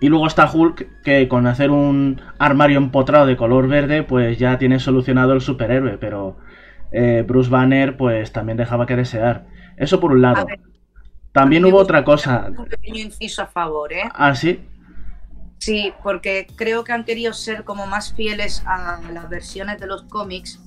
[0.00, 4.58] Y luego está Hulk, que con hacer un armario empotrado de color verde, pues ya
[4.58, 5.98] tiene solucionado el superhéroe.
[5.98, 6.36] Pero
[6.92, 9.46] eh, Bruce Banner, pues también dejaba que desear.
[9.76, 10.46] Eso por un lado.
[11.32, 12.50] también hubo otra cosa.
[12.56, 14.04] Un pequeño inciso a favor, ¿eh?
[14.14, 14.60] Ah, sí.
[15.58, 20.02] Sí, porque creo que han querido ser como más fieles a las versiones de los
[20.04, 20.60] cómics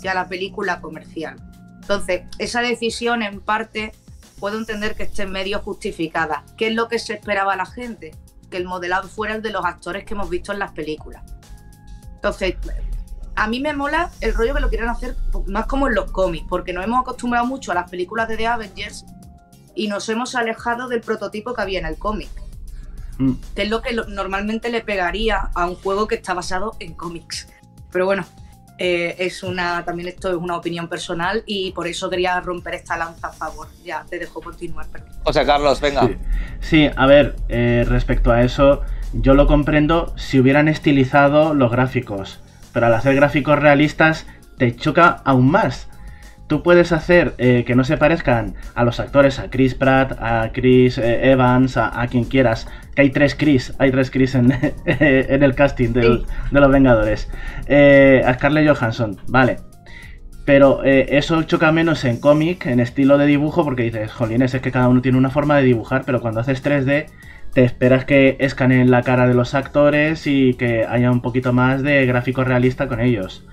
[0.00, 1.36] que a la película comercial.
[1.80, 3.92] Entonces, esa decisión en parte
[4.38, 6.44] puedo entender que esté medio justificada.
[6.56, 8.12] ¿Qué es lo que se esperaba la gente?
[8.50, 11.22] Que el modelado fuera el de los actores que hemos visto en las películas.
[12.14, 12.56] Entonces,
[13.34, 16.46] a mí me mola el rollo que lo quieren hacer más como en los cómics,
[16.48, 19.04] porque nos hemos acostumbrado mucho a las películas de The Avengers
[19.74, 22.30] y nos hemos alejado del prototipo que había en el cómic.
[23.18, 23.32] Mm.
[23.54, 27.48] que es lo que normalmente le pegaría a un juego que está basado en cómics.
[27.90, 28.24] Pero bueno,
[28.78, 32.96] eh, es una también esto es una opinión personal y por eso quería romper esta
[32.96, 33.66] lanza a favor.
[33.84, 34.86] Ya te dejo continuar.
[35.24, 36.08] O sea, Carlos, venga.
[36.60, 42.40] Sí, a ver, eh, respecto a eso, yo lo comprendo si hubieran estilizado los gráficos,
[42.72, 44.26] pero al hacer gráficos realistas
[44.58, 45.88] te choca aún más
[46.48, 50.50] tú puedes hacer eh, que no se parezcan a los actores, a Chris Pratt, a
[50.52, 52.66] Chris eh, Evans, a, quien quieras.
[52.96, 54.52] Que hay tres Chris, hay tres Chris en,
[54.86, 57.30] en el casting de los Vengadores.
[57.66, 59.58] Eh, a Scarlett Johansson, vale.
[60.44, 64.72] Pero eso choca menos en cómic, en estilo de dibujo, porque dices, jolines, es que
[64.72, 67.04] cada uno tiene una forma de dibujar, pero cuando haces 3D
[67.52, 71.82] te esperas que escaneen la cara de los actores y que haya un poquito más
[71.82, 73.46] de gráfico realista con ellos.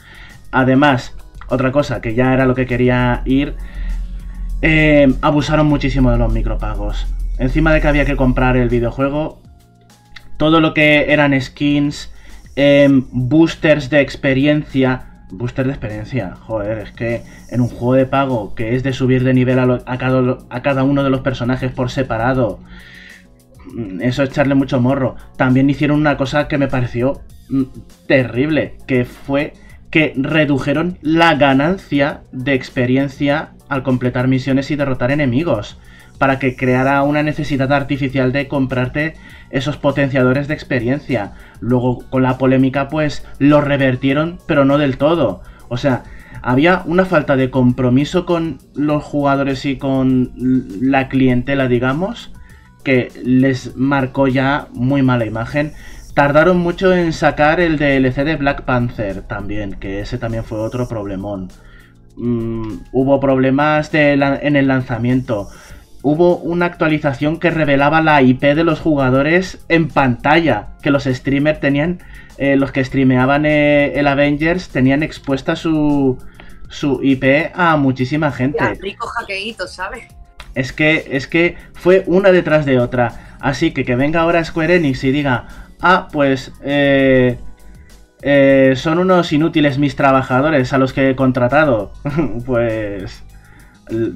[0.52, 3.56] Además, otra cosa, que ya era lo que quería ir,
[4.62, 7.08] eh, abusaron muchísimo de los micropagos.
[7.38, 9.42] Encima de que había que comprar el videojuego,
[10.38, 12.12] todo lo que eran skins,
[12.56, 18.54] em, boosters de experiencia, Boosters de experiencia, joder, es que en un juego de pago
[18.54, 21.90] que es de subir de nivel a, cada, a cada uno de los personajes por
[21.90, 22.60] separado,
[23.74, 25.16] mm, eso es echarle mucho morro.
[25.36, 27.64] También hicieron una cosa que me pareció mm,
[28.08, 29.54] terrible, que fue
[29.96, 35.78] que redujeron la ganancia de experiencia al completar misiones y derrotar enemigos,
[36.18, 39.14] para que creara una necesidad artificial de comprarte
[39.52, 41.32] esos potenciadores de experiencia.
[41.62, 45.44] Luego con la polémica pues lo revertieron, pero no del todo.
[45.70, 46.04] O sea,
[46.42, 52.34] había una falta de compromiso con los jugadores y con la clientela, digamos,
[52.84, 55.72] que les marcó ya muy mala imagen
[56.16, 60.88] Tardaron mucho en sacar el DLC de Black Panther también, que ese también fue otro
[60.88, 61.50] problemón.
[62.16, 65.50] Mm, hubo problemas en el lanzamiento.
[66.04, 71.60] Hubo una actualización que revelaba la IP de los jugadores en pantalla, que los streamers
[71.60, 72.00] tenían,
[72.38, 76.18] eh, los que streameaban eh, el Avengers tenían expuesta su,
[76.70, 78.64] su IP a muchísima gente.
[78.76, 80.06] rico hackeíto, ¿sabes?
[80.54, 83.36] Es que, es que fue una detrás de otra.
[83.42, 87.38] Así que que venga ahora Square Enix y diga, ah, pues eh,
[88.22, 91.94] eh, son unos inútiles mis trabajadores a los que he contratado.
[92.46, 93.24] pues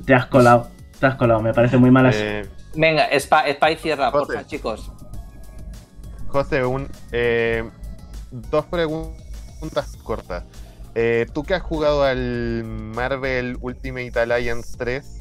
[0.06, 0.70] te has colado,
[1.00, 2.12] te has colado, me parece muy mala.
[2.14, 4.92] Eh, Venga, Spy cierra, por favor, chicos.
[6.28, 6.88] José, un,
[8.32, 10.44] dos preguntas cortas.
[11.34, 15.20] Tú que has jugado al Marvel Ultimate Alliance 3,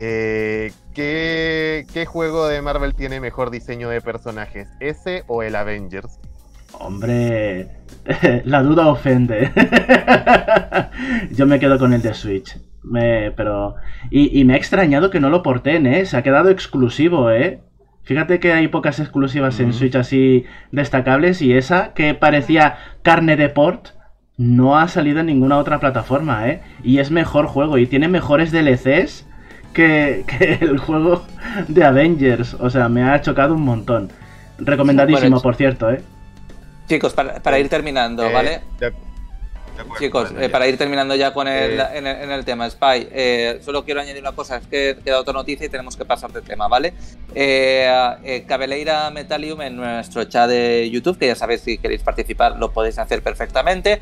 [0.00, 4.68] eh, ¿qué, juego de Marvel tiene mejor diseño de personajes?
[4.80, 6.20] ¿Ese o el Avengers?
[6.72, 7.68] Hombre,
[8.44, 9.50] la duda ofende.
[11.32, 12.56] Yo me quedo con el de Switch.
[12.82, 13.76] Me, pero.
[14.10, 16.04] Y, me ha extrañado que no lo porten, ¿eh?
[16.06, 17.60] Se ha quedado exclusivo, ¿eh?
[18.02, 23.48] Fíjate que hay pocas exclusivas en Switch así destacables y esa que parecía carne de
[23.48, 23.88] port
[24.36, 26.60] no ha salido en ninguna otra plataforma, ¿eh?
[26.82, 29.26] Y es mejor juego y tiene mejores DLCs
[29.74, 30.24] que,
[30.60, 31.26] el juego
[31.68, 32.54] de Avengers.
[32.54, 34.10] O sea, me ha chocado un montón.
[34.58, 36.00] Recomendadísimo, por cierto, ¿eh?
[36.88, 38.60] Chicos, para, ir terminando, eh, ¿vale?
[39.98, 41.86] Chicos, eh, para ir terminando ya con el, eh.
[41.94, 43.08] en, el, tema Spy,
[43.62, 46.42] solo quiero añadir una cosa, es que queda otra noticia y tenemos que pasar de
[46.42, 46.94] tema, ¿vale?
[48.46, 52.98] Cabeleira Metalium en nuestro chat de YouTube, que ya sabéis si queréis participar lo podéis
[52.98, 54.00] hacer perfectamente.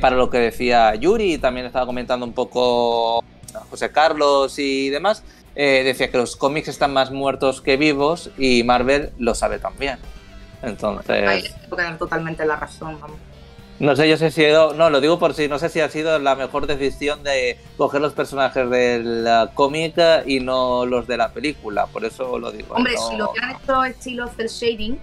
[0.00, 3.24] para lo que decía Yuri, también estaba comentando un poco
[3.70, 5.22] José Carlos y demás,
[5.54, 9.98] decía que los cómics están más muertos que vivos y Marvel lo sabe también.
[10.62, 11.54] Entonces.
[11.98, 13.18] totalmente la razón, vamos.
[13.80, 15.88] No sé yo si ha sido, no, lo digo por si, no sé si ha
[15.88, 19.94] sido la mejor decisión de coger los personajes del uh, cómic
[20.26, 22.74] y no los de la película, por eso lo digo.
[22.74, 24.98] Hombre, si lo hubieran hecho estilo cel shading,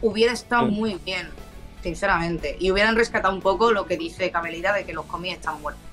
[0.00, 1.28] hubiera estado muy bien,
[1.82, 5.60] sinceramente, y hubieran rescatado un poco lo que dice Cabelida de que los cómics están
[5.60, 5.83] muertos.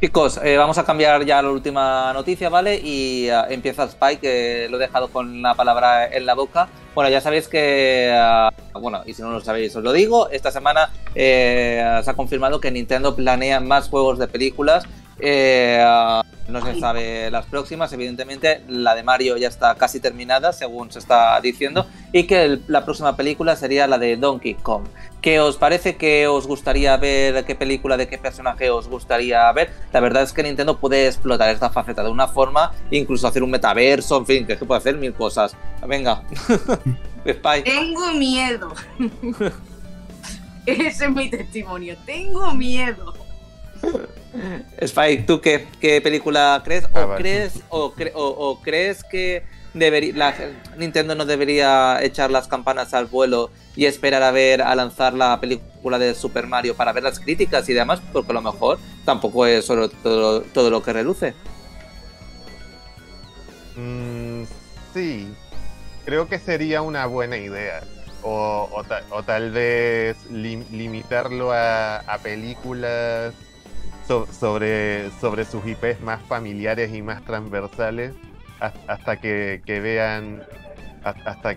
[0.00, 2.80] Chicos, eh, vamos a cambiar ya la última noticia, ¿vale?
[2.82, 6.68] Y uh, empieza Spike, que lo he dejado con la palabra en la boca.
[6.94, 10.50] Bueno, ya sabéis que, uh, bueno, y si no lo sabéis os lo digo, esta
[10.50, 14.84] semana eh, se ha confirmado que Nintendo planea más juegos de películas.
[15.22, 20.52] Eh, uh, no se sabe las próximas, evidentemente la de Mario ya está casi terminada,
[20.52, 24.84] según se está diciendo, y que la próxima película sería la de Donkey Kong.
[25.20, 25.96] ¿Qué os parece?
[25.96, 27.44] ¿Qué os gustaría ver?
[27.44, 29.70] ¿Qué película de qué personaje os gustaría ver?
[29.92, 33.50] La verdad es que Nintendo puede explotar esta faceta de una forma, incluso hacer un
[33.50, 35.56] metaverso, en fin, que, puede hacer mil cosas.
[35.86, 36.22] Venga,
[37.64, 38.74] Tengo miedo.
[40.66, 41.96] Ese es mi testimonio.
[42.06, 43.14] Tengo miedo.
[44.78, 46.84] Spike, ¿tú qué, película crees?
[46.92, 49.42] ¿O, ah, crees o, crees que
[50.76, 55.40] Nintendo no debería echar las campanas al vuelo y esperar a ver a lanzar la
[55.40, 58.00] película de Super Mario para ver las críticas y demás?
[58.12, 61.34] Porque a lo mejor tampoco es solo todo, lo que reluce.
[63.76, 64.44] Mm,
[64.94, 65.34] sí,
[66.04, 67.82] creo que sería una buena idea.
[68.22, 68.84] O,
[69.24, 73.34] tal vez limitarlo a películas
[74.06, 78.12] sobre, sobre sus IPs más familiares y más transversales
[78.60, 80.42] hasta que, vean,
[81.02, 81.56] hasta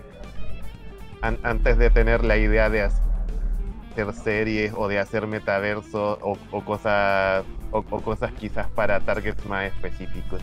[1.42, 7.82] antes de tener la idea de hacer series o de hacer metaverso o, cosas, o,
[7.82, 10.40] cosas quizás para targets más específicos.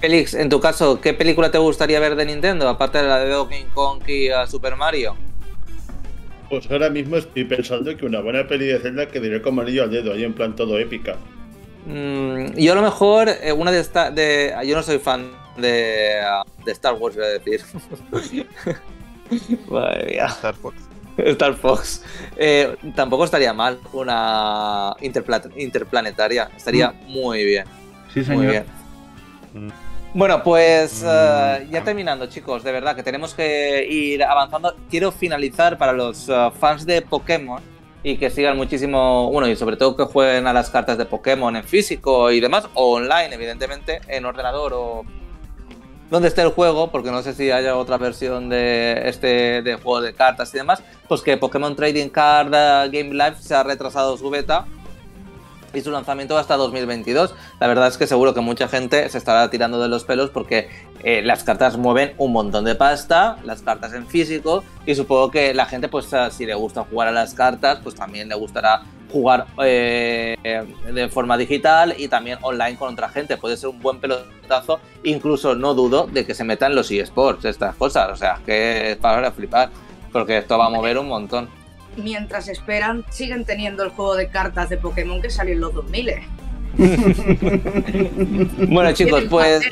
[0.00, 3.30] Felix, en tu caso, ¿qué película te gustaría ver de Nintendo, aparte de la de
[3.30, 5.16] Donkey Kong y Super Mario?
[6.48, 9.82] Pues ahora mismo estoy pensando que una buena peli de Zelda que diré como anillo
[9.82, 11.16] al dedo, ahí en plan todo épica.
[11.86, 16.20] Mm, yo a lo mejor eh, una de esta, de yo no soy fan de,
[16.64, 17.60] de Star Wars, voy a decir.
[19.30, 20.76] Star Fox.
[21.16, 22.04] Star Fox.
[22.36, 26.50] Eh, tampoco estaría mal una interplanetaria.
[26.56, 27.10] Estaría mm.
[27.10, 27.64] muy bien.
[28.12, 28.36] Sí, señor.
[28.36, 28.64] Muy bien.
[29.54, 29.85] Mm.
[30.16, 34.74] Bueno, pues eh, ya terminando, chicos, de verdad que tenemos que ir avanzando.
[34.88, 37.60] Quiero finalizar para los eh, fans de Pokémon
[38.02, 41.54] y que sigan muchísimo, bueno, y sobre todo que jueguen a las cartas de Pokémon
[41.54, 45.04] en físico y demás, o online, evidentemente, en ordenador o
[46.08, 50.00] donde esté el juego, porque no sé si haya otra versión de este de juego
[50.00, 54.16] de cartas y demás, pues que Pokémon Trading Card eh, Game Live se ha retrasado
[54.16, 54.64] su beta
[55.76, 57.34] y su lanzamiento hasta 2022.
[57.60, 60.68] La verdad es que seguro que mucha gente se estará tirando de los pelos porque
[61.04, 65.52] eh, las cartas mueven un montón de pasta, las cartas en físico, y supongo que
[65.52, 68.82] la gente, pues eh, si le gusta jugar a las cartas, pues también le gustará
[69.12, 70.36] jugar eh,
[70.92, 73.36] de forma digital y también online con otra gente.
[73.36, 77.76] Puede ser un buen pelotazo, incluso no dudo de que se metan los eSports, estas
[77.76, 78.10] cosas.
[78.12, 79.70] O sea, que es para flipar,
[80.10, 81.48] porque esto va a mover un montón
[81.96, 86.12] mientras esperan, siguen teniendo el juego de cartas de Pokémon que salió en los 2000.
[88.68, 89.62] bueno, chicos, pues.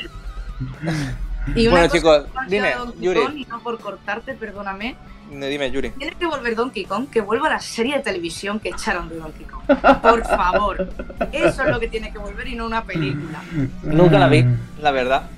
[1.55, 3.19] Y bueno, chicos, dime, Yuri.
[3.41, 4.95] y no por cortarte, perdóname.
[5.29, 5.89] Dime, Yuri.
[5.91, 9.17] Tiene que volver Donkey Kong, que vuelva a la serie de televisión que echaron de
[9.17, 9.63] Donkey Kong.
[10.01, 10.87] Por favor.
[11.31, 13.43] Eso es lo que tiene que volver y no una película.
[13.83, 14.45] Nunca la vi,
[14.81, 15.29] la verdad.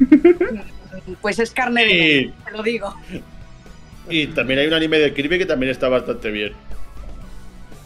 [1.22, 2.94] Pues es carne de te lo digo.
[4.10, 6.54] Y también hay un anime de Kirby que también está bastante bien.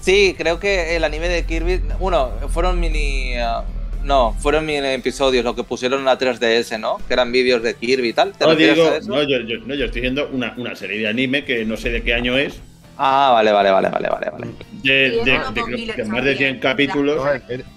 [0.02, 1.82] Sí, creo que el anime de Kirby.
[2.00, 3.34] Bueno, fueron mini.
[3.38, 3.64] Uh,
[4.04, 6.98] no, fueron mini episodios lo que pusieron en la 3DS, ¿no?
[7.08, 8.34] Que eran vídeos de Kirby y tal.
[8.40, 11.78] no, digo, No, yo, yo, no, yo estoy viendo una, serie de anime que no
[11.78, 12.60] sé de qué año es,
[12.98, 14.30] Ah, vale, vale, vale, vale, vale.
[14.30, 14.48] vale.
[14.84, 17.22] De, de, de, más de 100 capítulos.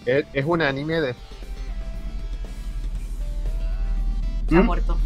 [0.04, 1.14] es, un anime de.
[4.48, 4.66] Se ha ¿Mm?
[4.66, 4.98] muerto.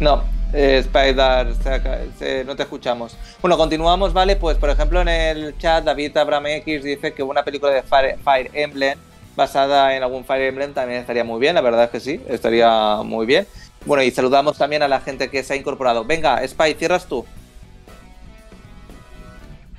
[0.00, 3.16] No, eh, Spider, no te escuchamos.
[3.40, 4.36] Bueno, continuamos, ¿vale?
[4.36, 8.50] Pues por ejemplo en el chat David Abraham X dice que una película de Fire,
[8.52, 8.98] Emblem
[9.34, 12.96] basada en algún Fire Emblem también estaría muy bien, la verdad es que sí, estaría
[13.02, 13.46] muy bien.
[13.84, 16.04] Bueno, y saludamos también a la gente que se ha incorporado.
[16.04, 17.26] Venga, Spy, cierras tú.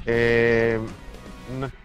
[0.05, 0.79] Eh,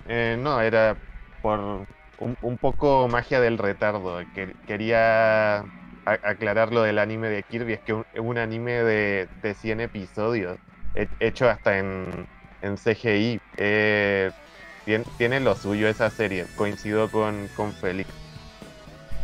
[0.08, 0.96] eh, no, era
[1.42, 1.86] por
[2.18, 4.18] un, poco magia del retardo.
[4.34, 5.64] Que, quería
[6.12, 10.58] aclarar lo del anime de Kirby, es que es un, anime de, de 100 episodios,
[11.20, 12.26] hecho hasta en,
[12.62, 13.40] en CGI.
[13.56, 14.30] Eh,
[15.18, 18.08] tiene, lo suyo esa serie, coincido con, con Félix.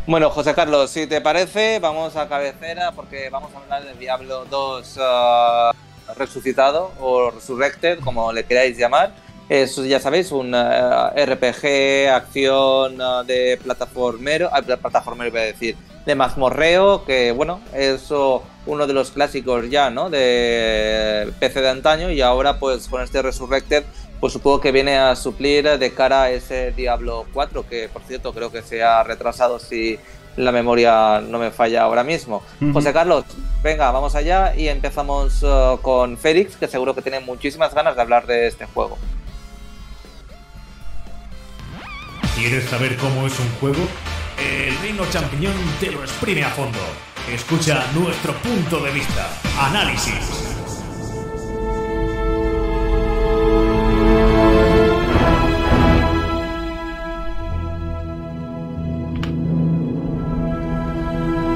[0.07, 4.45] Bueno, José Carlos, si te parece, vamos a cabecera porque vamos a hablar de Diablo
[4.45, 9.15] 2 uh, resucitado o Resurrected, como le queráis llamar.
[9.49, 15.77] Es, ya sabéis, un uh, RPG, acción uh, de plataformero, plataformero voy a decir,
[16.07, 18.11] de mazmorreo, que bueno, es
[18.67, 20.11] uno de los clásicos ya, ¿no?
[20.11, 23.85] De PC de antaño y ahora pues con este Resurrected
[24.21, 28.33] pues supongo que viene a suplir de cara a ese Diablo 4, que por cierto
[28.33, 29.99] creo que se ha retrasado si
[30.37, 32.43] la memoria no me falla ahora mismo.
[32.73, 33.25] José Carlos,
[33.63, 38.03] venga, vamos allá y empezamos uh, con Félix, que seguro que tiene muchísimas ganas de
[38.03, 38.97] hablar de este juego.
[42.37, 43.87] ¿Quieres saber cómo es un juego?
[44.39, 46.81] El Reino Champiñón te lo exprime a fondo.
[47.33, 49.31] Escucha nuestro punto de vista.
[49.57, 50.51] Análisis.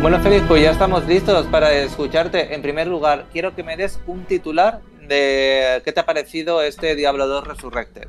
[0.01, 2.55] Bueno, Félix, pues ya estamos listos para escucharte.
[2.55, 6.95] En primer lugar, quiero que me des un titular de qué te ha parecido este
[6.95, 8.09] Diablo 2 Resurrected.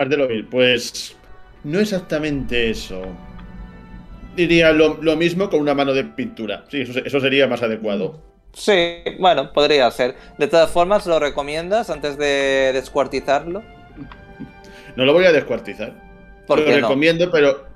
[0.00, 1.14] Partelo bien, pues
[1.62, 3.02] no exactamente eso.
[4.34, 6.64] Diría lo, mismo con una mano de pintura.
[6.70, 8.18] Sí, eso, sería más adecuado.
[8.54, 10.16] Sí, bueno, podría ser.
[10.38, 13.62] De todas formas, ¿lo recomiendas antes de descuartizarlo?
[14.96, 15.92] No lo voy a descuartizar.
[16.46, 17.66] ¿Por lo recomiendo, pero.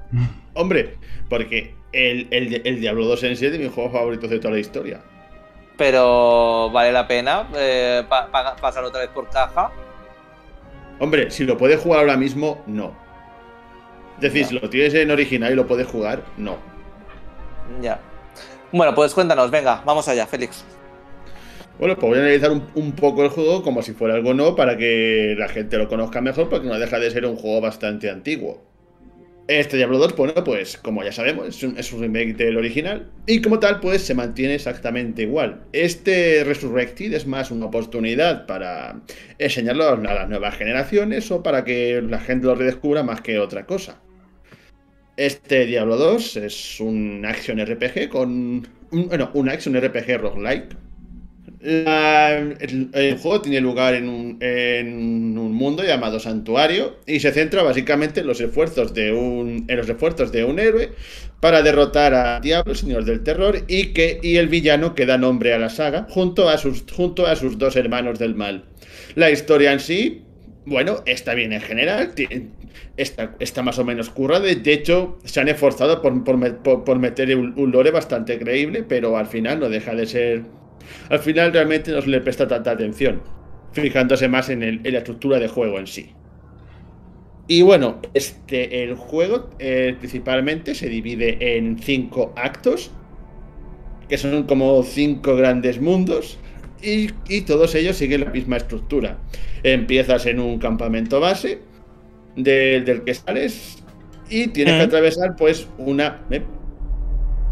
[0.55, 0.97] Hombre,
[1.29, 5.03] porque el, el, Diablo 2 en 7 es mi juego favorito de toda la historia.
[5.77, 8.03] Pero vale la pena eh,
[8.63, 9.71] pasar otra vez por caja.
[11.01, 12.97] Hombre, si lo puedes jugar ahora mismo, no.
[14.17, 16.57] Es decir, si lo tienes en original y lo puedes jugar, no.
[17.81, 18.01] Ya.
[18.73, 20.65] Bueno, pues cuéntanos, venga, vamos allá, Félix.
[21.79, 24.55] Bueno, pues voy a analizar un, un, poco el juego como si fuera algo nuevo
[24.55, 28.09] para que la gente lo conozca mejor, porque no deja de ser un juego bastante
[28.09, 28.63] antiguo.
[29.47, 33.43] Este Diablo 2, bueno, pues como ya sabemos, es un, un, remake del original y
[33.43, 35.61] como tal, pues se mantiene exactamente igual.
[35.73, 39.03] Este Resurrected es más una oportunidad para
[39.39, 43.67] enseñarlo a las nuevas generaciones o para que la gente lo redescubra más que otra
[43.67, 44.01] cosa.
[45.19, 48.67] Este Diablo 2 es un action RPG con.
[48.91, 50.75] bueno, un action RPG roguelike
[51.65, 58.41] el, juego tiene lugar en un, mundo llamado Santuario y se centra básicamente en los
[58.41, 60.91] esfuerzos de un, en los esfuerzos de un héroe
[61.41, 65.55] para derrotar a Diablo, señor del terror, y, que, y el villano que da nombre
[65.55, 68.65] a la saga, junto a, sus, junto a sus dos hermanos del mal.
[69.15, 70.23] La historia en sí,
[70.67, 72.13] bueno, está bien en general,
[72.97, 77.71] está, está más o menos currada, de hecho se han esforzado por, por, meter un
[77.73, 80.43] lore bastante creíble, pero al final no deja de ser
[81.09, 83.23] al final realmente no se le presta tanta atención,
[83.73, 86.11] fijándose más en, la estructura de juego en sí.
[87.47, 92.91] Y bueno, este, el juego eh, principalmente se divide en cinco actos,
[94.09, 96.39] que son como cinco grandes mundos,
[96.83, 97.09] y,
[97.43, 99.19] todos ellos siguen la misma estructura.
[99.63, 101.61] Empiezas en un campamento base,
[102.37, 103.83] del que sales,
[104.29, 106.23] y tienes que atravesar pues una...
[106.31, 106.43] ¿eh?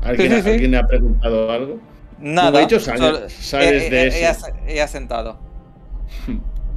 [0.03, 1.92] ¿Alguien ha preguntado algo?
[2.23, 2.61] Nada.
[2.61, 4.89] Dicho, sales, de ese.
[4.89, 5.39] sentado.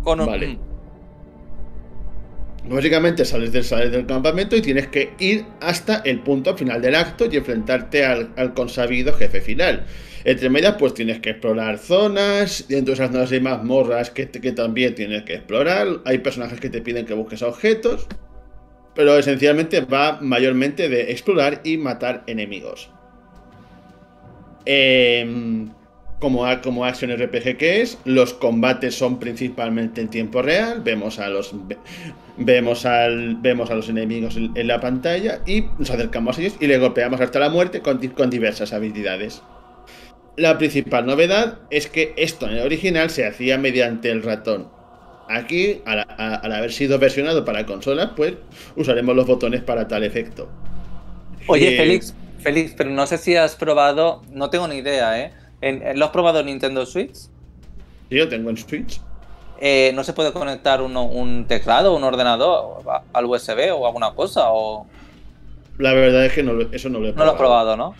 [0.04, 0.58] Con Vale.
[2.68, 6.96] Básicamente sales del, sales del campamento y tienes que ir hasta el punto final del
[6.96, 9.86] acto y enfrentarte al, consabido jefe final.
[10.24, 12.66] Entre medias, pues tienes que explorar zonas.
[12.68, 15.88] Dentro de esas zonas hay mazmorras que, que también tienes que explorar.
[16.06, 18.08] Hay personajes que te piden que busques objetos.
[18.96, 22.90] Pero esencialmente va mayormente de explorar y matar enemigos.
[24.66, 25.70] Em,
[26.20, 31.30] como, como Action RPG que es, los combates son principalmente en tiempo real, vemos a
[31.30, 31.54] los
[32.38, 36.68] vemos al vemos a los enemigos en, la pantalla y nos acercamos a ellos y
[36.68, 39.42] le golpeamos hasta la muerte con, con diversas habilidades.
[40.38, 44.68] La principal novedad es que esto en el original se hacía mediante el ratón.
[45.30, 48.34] Aquí, al, haber sido versionado para consolas, pues
[48.76, 50.50] usaremos los botones para tal efecto.
[51.48, 52.14] Oye, eh, Félix,
[52.46, 55.34] Félix, pero no sé si has probado, no tengo ni idea, ¿eh?
[55.96, 57.16] ¿Lo has probado en Nintendo Switch?
[57.16, 57.30] Sí,
[58.10, 59.02] yo tengo en Switch.
[59.60, 62.84] Eh, ¿No se puede conectar un teclado, un ordenador
[63.14, 64.52] al USB o alguna cosa?
[64.52, 64.86] O...
[65.80, 67.26] La verdad es que no, eso no lo he probado.
[67.26, 67.96] No lo he probado, ¿no?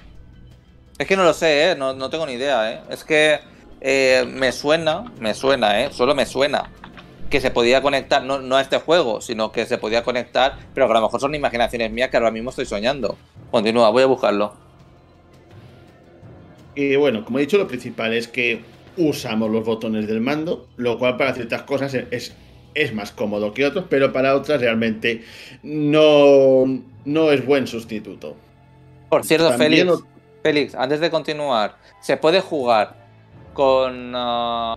[1.00, 1.76] Es que no lo sé, ¿eh?
[1.76, 2.72] no, tengo ni idea.
[2.72, 2.82] ¿eh?
[2.92, 3.40] Es que
[3.82, 5.90] eh, me suena, me suena, ¿eh?
[5.92, 6.70] solo me suena
[7.32, 10.86] que se podía conectar, no, no, a este juego, sino que se podía conectar, pero
[10.86, 13.18] que a lo mejor son imaginaciones mías que ahora mismo estoy soñando.
[13.56, 14.52] Continúa, voy a buscarlo.
[16.76, 18.62] Y bueno, como he dicho, lo principal es que
[18.98, 22.36] usamos los botones del mando, lo cual para ciertas cosas es,
[22.74, 25.24] es más cómodo que otros, pero para otras realmente
[25.64, 26.66] no,
[27.06, 28.36] no es buen sustituto.
[29.08, 30.04] Por cierto, Félix,
[30.44, 32.98] Félix, antes de continuar, ¿se puede jugar
[33.54, 34.76] con uh,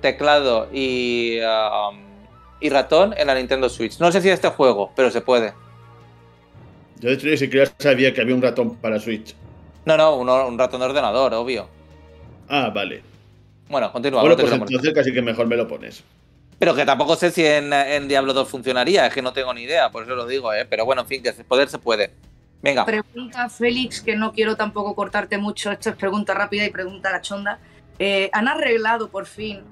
[0.00, 1.92] teclado y, uh,
[2.60, 3.98] y ratón en la Nintendo Switch?
[3.98, 5.54] No sé si este juego, pero se puede.
[7.02, 9.34] Yo de hecho ni siquiera sabía que había un ratón para Switch.
[9.84, 11.68] No, no, un ratón de ordenador, obvio.
[12.48, 13.02] Ah, vale.
[13.68, 14.20] Bueno, continúa.
[14.20, 16.04] Bueno, pues entonces casi que mejor me lo pones.
[16.60, 19.90] Pero que tampoco sé si en, Diablo 2 funcionaría, es que no tengo ni idea,
[19.90, 20.64] por eso lo digo, ¿eh?
[20.70, 22.12] Pero bueno, en fin, que poder se puede.
[22.62, 22.84] Venga.
[22.86, 27.20] Pregunta Félix, que no quiero tampoco cortarte mucho, esto es pregunta rápida y pregunta la
[27.20, 27.58] chonda.
[27.98, 29.62] Eh, ¿Han arreglado por fin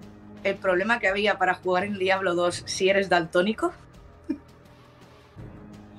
[0.43, 3.73] el problema que había para jugar en Diablo 2 si eres daltónico?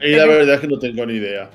[0.02, 1.50] Y la verdad es que no tengo ni idea.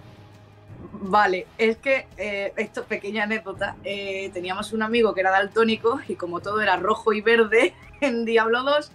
[0.93, 3.77] Vale, es que eh, esto pequeña anécdota.
[3.85, 8.25] Eh, teníamos un amigo que era daltónico y como todo era rojo y verde en
[8.25, 8.93] Diablo 2,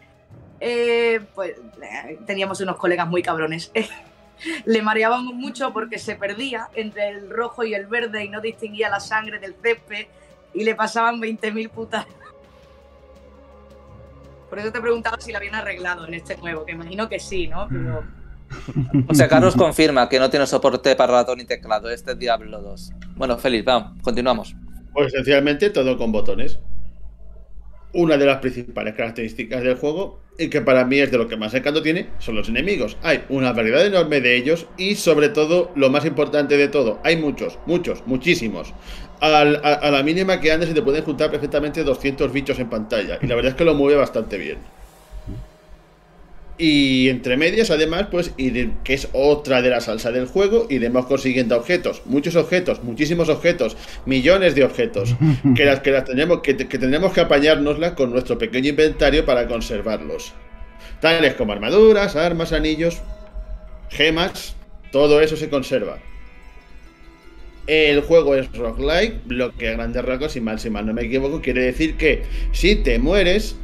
[0.60, 1.56] eh, pues
[2.26, 3.72] teníamos unos colegas muy cabrones.
[4.66, 8.90] Le mareábamos mucho porque se perdía entre el rojo y el verde y no distinguía
[8.90, 10.08] la sangre del césped
[10.54, 12.08] y le pasaban 20.000 putas.
[14.50, 17.48] Por eso te preguntaba si lo habían arreglado en este nuevo, que imagino que sí,
[17.48, 17.68] ¿no?
[17.70, 18.04] Pero
[19.08, 21.90] o sea, Carlos confirma que no tiene soporte para ratón y teclado.
[21.90, 22.92] Este es Diablo 2.
[23.16, 24.56] Bueno, Feliz, vamos, continuamos.
[24.94, 26.60] Pues esencialmente todo con botones.
[27.94, 31.36] Una de las principales características del juego, y que para mí es de lo que
[31.36, 32.98] más encanto tiene, son los enemigos.
[33.04, 37.18] Hay una variedad enorme de ellos y sobre todo, lo más importante de todo, hay
[37.18, 38.74] muchos, muchos, muchísimos.
[39.20, 43.20] a, la mínima que andes se te pueden juntar perfectamente 200 bichos en pantalla.
[43.22, 44.58] Y la verdad es que lo mueve bastante bien.
[46.64, 51.58] Y entre medias, además, pues, que es otra de la salsa del juego, iremos consiguiendo
[51.58, 55.16] objetos, muchos objetos, muchísimos objetos, millones de objetos,
[55.56, 59.48] que las que las tenemos, que, que tendremos que apañárnoslas con nuestro pequeño inventario para
[59.48, 60.34] conservarlos.
[61.00, 63.02] Tales como armaduras, armas, anillos,
[63.90, 64.56] gemas,
[64.92, 65.98] todo eso se conserva.
[67.66, 71.42] El juego es roguelike, bloque a grandes rasgos, y mal si mal no me equivoco,
[71.42, 73.56] quiere decir que si te mueres,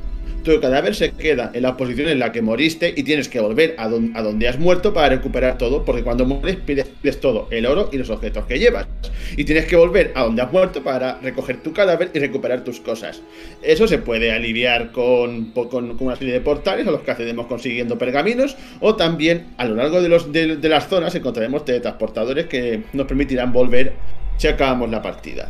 [0.43, 3.75] tu cadáver se queda en la posición en la que moriste y tienes que volver
[3.77, 6.87] a, donde has muerto para recuperar todo, porque cuando mueres pides,
[7.19, 8.87] todo, el oro y los objetos que llevas.
[9.35, 12.79] Y tienes que volver a donde has muerto para recoger tu cadáver y recuperar tus
[12.79, 13.21] cosas.
[13.61, 17.97] Eso se puede aliviar con, con, una serie de portales a los que accedemos consiguiendo
[17.97, 23.51] pergaminos, o también a lo largo de, de, las zonas encontraremos teletransportadores que nos permitirán
[23.51, 23.93] volver
[24.37, 25.49] si acabamos la partida.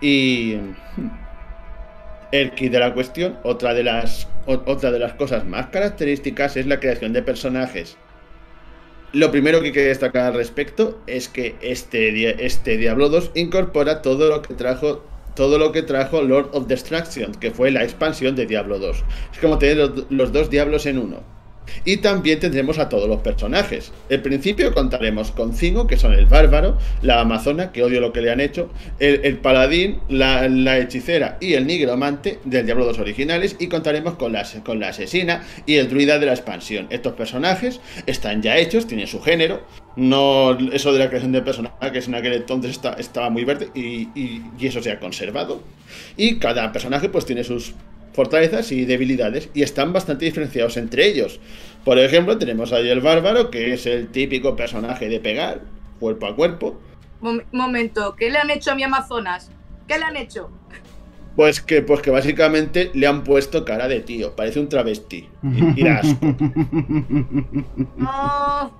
[0.00, 0.56] Y...
[2.30, 6.78] El kit de la cuestión, otra de, las, de las cosas más características es la
[6.78, 7.96] creación de personajes.
[9.14, 14.28] Lo primero que quiero destacar al respecto es que este, este Diablo 2 incorpora todo
[14.28, 15.04] lo que trajo
[15.34, 19.04] todo lo que trajo Lord of Destruction, que fue la expansión de Diablo 2.
[19.32, 21.37] Es como tener los dos diablos en uno.
[21.84, 23.92] Y también tendremos a todos los personajes.
[24.08, 28.20] En principio contaremos con cinco, que son el bárbaro, la amazona, que odio lo que
[28.20, 33.68] le han hecho, el, paladín, la, hechicera y el nigromante del Diablo 2 originales, y
[33.68, 36.86] contaremos con la, con la asesina y el druida de la expansión.
[36.90, 39.62] Estos personajes están ya hechos, tienen su género.
[39.96, 44.66] No, eso de la creación de personajes en aquel entonces estaba muy verde y, y
[44.66, 45.62] eso se ha conservado.
[46.16, 47.74] Y cada personaje pues tiene sus
[48.18, 51.38] fortalezas y debilidades y están bastante diferenciados entre ellos.
[51.84, 55.60] Por ejemplo, tenemos ahí el bárbaro, que es el típico personaje de pegar,
[56.00, 56.80] cuerpo a cuerpo.
[57.52, 59.52] momento, ¿qué le han hecho a mi Amazonas?
[59.86, 60.50] ¿Qué le han hecho?
[61.36, 65.28] Pues que, pues que básicamente le han puesto cara de tío, parece un travesti.
[65.76, 65.84] Y,
[67.98, 68.72] No.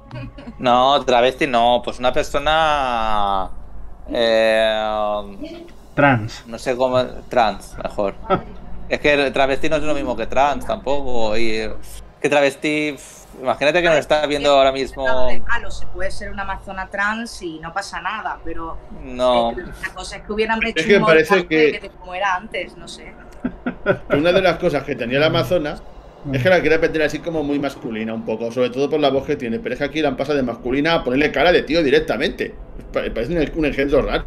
[0.59, 3.51] no, travesti no, pues una persona.
[4.11, 4.82] Eh,
[5.95, 6.43] trans.
[6.49, 7.01] No sé cómo.
[7.28, 8.16] Trans, mejor.
[8.89, 11.36] Es que travesti no es lo mismo que trans tampoco.
[11.36, 11.68] Y
[12.20, 12.97] que travesti.
[13.41, 15.05] Imagínate que nos está viendo ahora mismo.
[15.47, 18.78] Malo, se puede ser una amazona trans y no pasa nada, pero.
[19.03, 19.53] No.
[19.53, 21.91] La cosa es que hubieran hecho es que parece que...
[21.99, 23.12] como era antes, no sé.
[24.11, 25.80] Una de las cosas que tenía la amazona
[26.32, 29.11] Es que la quiere meter así como muy masculina un poco, sobre todo por la
[29.11, 29.61] voz que tiene.
[29.61, 32.55] Pero es que aquí la han pasado de masculina a ponerle cara de tío directamente.
[32.93, 34.24] Parece un, ejemplo raro.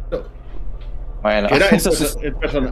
[1.22, 1.70] Bueno, era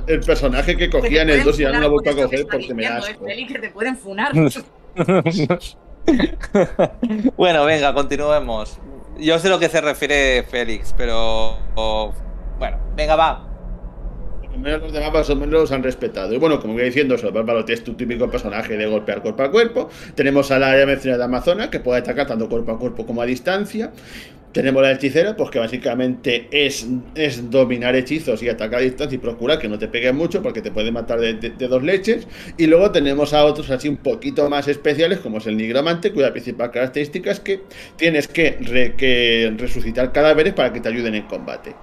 [0.07, 2.87] el, personaje que cogían el 2 y ya no lo vuelto a coger porque me
[2.87, 3.25] asco.
[3.25, 4.33] que te pueden funar.
[7.37, 8.79] bueno, venga, continuemos.
[9.19, 11.59] Yo sé lo que se refiere Félix, pero.
[12.59, 13.51] bueno, venga, va
[14.61, 16.33] menos los demás más o menos los han respetado.
[16.33, 19.89] Y bueno, como voy diciendo, Bárbaro es tu típico personaje de golpear cuerpo a cuerpo.
[20.15, 23.27] Tenemos a la ya mencionada Amazona, que puede atacar tanto cuerpo a cuerpo como a
[23.27, 23.93] distancia.
[24.53, 29.19] Tenemos la hechicera, pues que básicamente es, es dominar hechizos y atacar a distancia y
[29.19, 32.27] procurar que no te peguen mucho porque te puede matar de, dos leches.
[32.59, 36.33] Y luego tenemos a otros así un poquito más especiales, como es el nigromante, cuya
[36.33, 37.61] principal característica es que
[37.97, 41.75] tienes que resucitar cadáveres para que te ayuden en combate.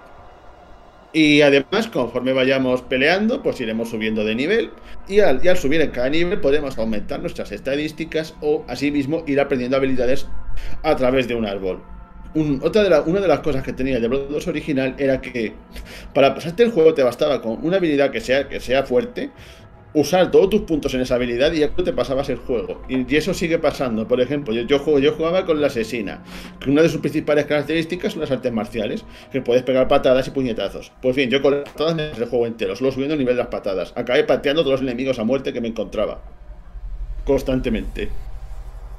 [1.13, 4.69] Y además, conforme vayamos peleando, pues iremos subiendo de nivel.
[5.07, 10.27] Y al, subir en cada nivel podemos aumentar nuestras estadísticas o asimismo ir aprendiendo habilidades
[10.83, 11.81] a través de un árbol.
[12.61, 15.53] Otra de una de las cosas que tenía el Diablo 2 original era que
[16.13, 19.31] para pasarte el juego te bastaba con una habilidad que sea, que sea fuerte
[19.93, 22.81] usar todos tus puntos en esa habilidad y ya te pasabas el juego.
[22.87, 24.07] Y, eso sigue pasando.
[24.07, 26.23] Por ejemplo, yo, yo, yo jugaba con la asesina,
[26.59, 30.31] que una de sus principales características son las artes marciales, que puedes pegar patadas y
[30.31, 30.91] puñetazos.
[31.01, 33.43] Pues bien, yo con las patadas me el juego entero, solo subiendo el nivel de
[33.43, 33.93] las patadas.
[33.95, 36.21] Acabé pateando todos los enemigos a muerte que me encontraba.
[37.25, 38.09] Constantemente.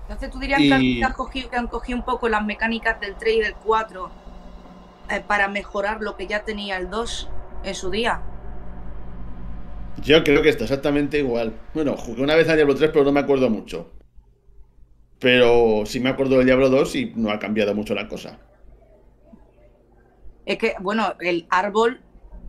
[0.08, 3.34] Entonces tú dirías que, han cogido, que han cogido un poco las mecánicas del 3
[3.34, 4.10] y del 4
[5.10, 7.28] eh, para mejorar lo que ya tenía el 2
[7.64, 8.22] en su día.
[10.02, 11.52] Yo creo que está exactamente igual.
[11.74, 13.92] Bueno, jugué una vez a Diablo 3, pero no me acuerdo mucho.
[15.18, 18.38] Pero sí me acuerdo del Diablo 2 y no ha cambiado mucho la cosa.
[20.46, 22.00] Es que, bueno, el árbol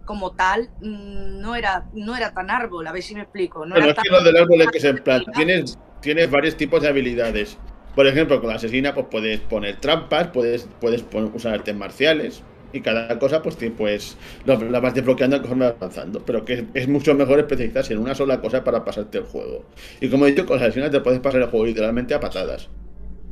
[0.05, 3.66] como tal mm, no era, no era tan árbol, a ver si me explico.
[3.66, 6.82] No pero es que lo del árbol es que se plan, tienes, tienes varios tipos
[6.82, 7.58] de habilidades.
[7.95, 12.82] Por ejemplo, con la asesina pues puedes poner trampas, puedes, puedes usar artes marciales y
[12.82, 16.24] cada cosa pues, pues la vas desbloqueando conforme vas avanzando.
[16.26, 19.66] Pero que es, mucho mejor especializarse en una sola cosa para pasarte el juego.
[20.00, 22.70] Y como he dicho, con las acciones te puedes pasar el juego literalmente a patadas.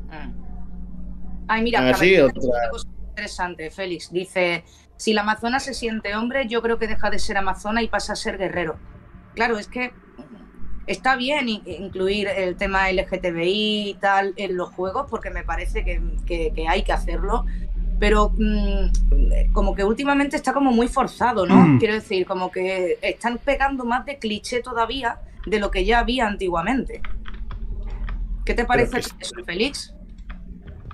[0.09, 0.30] Ah.
[1.47, 2.41] Ay, mira, Así, otra...
[2.70, 4.11] cosa interesante, Félix.
[4.11, 4.65] Dice,
[4.97, 8.13] si la amazona se siente hombre, yo creo que deja de ser amazona y pasa
[8.13, 8.78] a ser guerrero.
[9.34, 9.93] Claro, es que
[10.88, 16.01] está bien incluir el tema LGTBI y tal en los juegos porque me parece que,
[16.25, 17.45] que hay que hacerlo,
[17.99, 21.55] pero mm, como que últimamente está como muy forzado, ¿no?
[21.55, 21.79] Mm.
[21.79, 26.27] Quiero decir, como que están pegando más de cliché todavía de lo que ya había
[26.27, 27.01] antiguamente.
[28.45, 29.93] ¿Qué te parece eso, Félix?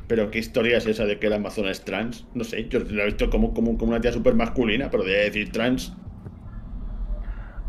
[0.08, 2.26] Pero qué historia es esa de que la Amazona es trans?
[2.34, 5.14] No sé, yo la he visto como, como, como una tía súper masculina, pero de
[5.14, 5.94] decir trans.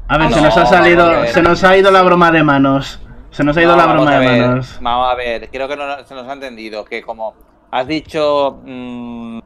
[0.08, 3.00] A ver, se nos ha salido, se nos ha ido la broma de manos.
[3.30, 4.78] Se nos ha ido la broma de manos.
[4.80, 7.34] Vamos a ver, creo que no, se nos ha entendido que como
[7.70, 9.40] has dicho mmm,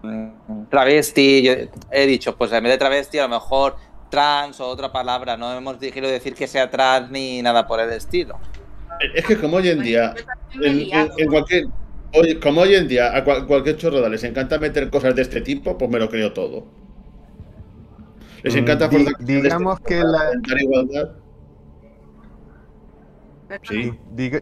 [0.68, 1.52] travesti, yo
[1.90, 3.76] he dicho, pues en vez de travesti a lo mejor
[4.10, 7.90] trans o otra palabra, no hemos querido decir que sea trans ni nada por el
[7.92, 8.38] estilo.
[9.14, 10.14] Es que como hoy en día,
[10.60, 11.66] en, cualquier,
[12.42, 15.90] como hoy en día a cualquier chorroda les encanta meter cosas de este tipo, pues
[15.90, 16.66] me lo creo todo.
[18.44, 21.16] Les mm, encanta digamos que la igualdad.
[23.62, 23.92] Sí.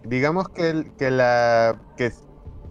[0.05, 2.11] digamos que, que la que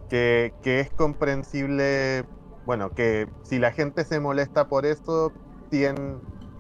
[0.10, 2.24] que, es comprensible,
[2.66, 5.32] bueno, que si la gente se molesta por eso,
[5.70, 6.18] tiene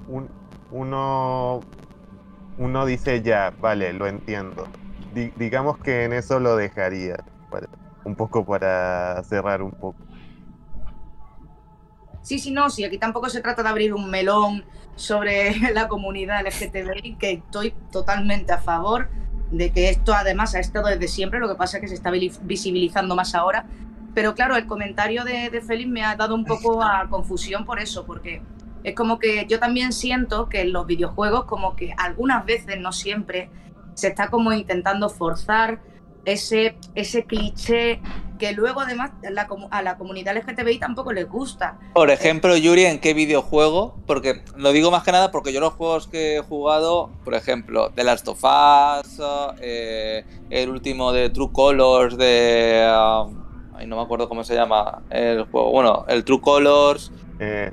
[0.07, 0.30] un,
[0.72, 1.63] uno,
[2.57, 4.68] uno dice ya, vale, lo entiendo.
[5.38, 7.18] digamos que en eso lo dejaría,
[8.03, 9.97] un poco para cerrar un poco.
[12.26, 14.66] Sí, sí, no, sí, aquí tampoco se trata de abrir un melón
[14.96, 19.10] sobre la comunidad LGTBI, que estoy totalmente a favor
[19.52, 22.10] de que esto además ha estado desde siempre, lo que pasa es que se está
[22.10, 23.68] visibilizando más ahora.
[24.16, 27.80] Pero claro, el comentario de, de Félix me ha dado un poco a confusión por
[27.80, 28.42] eso, porque
[28.84, 32.92] es como que yo también siento que en los videojuegos, como que algunas veces, no
[32.92, 33.52] siempre,
[33.94, 35.80] se está como intentando forzar
[36.26, 38.02] ese, ese cliché
[38.38, 39.12] que luego además
[39.72, 41.78] a la comunidad LGTBI tampoco les gusta.
[41.94, 43.96] Por ejemplo, Yuri, ¿en qué videojuego?
[44.06, 47.92] Porque lo digo más que nada porque yo los juegos que he jugado, por ejemplo,
[47.96, 49.22] The Last of Us,
[49.62, 52.88] eh, el último de True Colors de...
[52.92, 53.44] Um,
[53.76, 55.72] ay, no me acuerdo cómo se llama el juego.
[55.72, 57.12] Bueno, el True Colors.
[57.40, 57.72] Eh,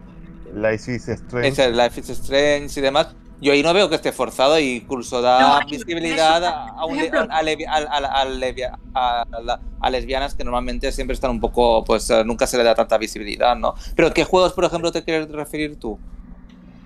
[0.54, 1.48] Life is Strange.
[1.48, 5.20] Ese, Life is Strange y demás yo ahí no veo que esté forzado y incluso
[5.20, 6.70] da visibilidad
[8.94, 12.96] a, lesbianas que normalmente siempre están un poco, pues eh, nunca se le da tanta
[12.98, 13.74] visibilidad, ¿no?
[13.96, 15.98] Pero ¿qué juegos, por ejemplo, te quieres referir tú?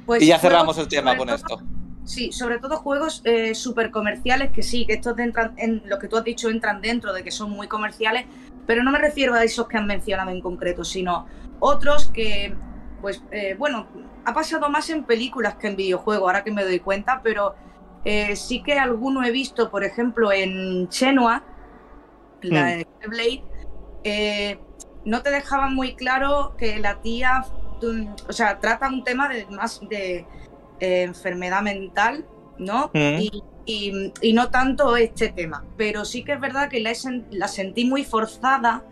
[0.06, 1.60] Pues y ya cerramos el tema con esto.
[2.04, 6.08] Sí, sobre todo juegos eh, súper comerciales que sí, que estos entran en lo que
[6.08, 8.24] tú has dicho entran dentro de que son muy comerciales,
[8.66, 11.26] pero no me refiero a esos que han mencionado en concreto, sino
[11.58, 12.54] otros que,
[13.06, 13.86] pues, eh, bueno,
[14.24, 17.54] ha pasado más en películas que en videojuegos, ahora que me doy cuenta, pero
[18.04, 21.44] eh, sí que alguno he visto, por ejemplo, en Chenua,
[22.42, 22.78] la hmm.
[22.78, 23.44] de Blade,
[24.02, 24.58] eh,
[25.04, 27.44] no te dejaban muy claro que la tía,
[28.28, 30.26] o sea, trata un tema de más de
[30.80, 32.26] enfermedad mental,
[32.58, 32.90] ¿no?
[32.92, 33.20] Hmm.
[33.66, 36.90] Y, no tanto este tema, pero sí que es verdad que la,
[37.30, 38.82] la sentí muy forzada,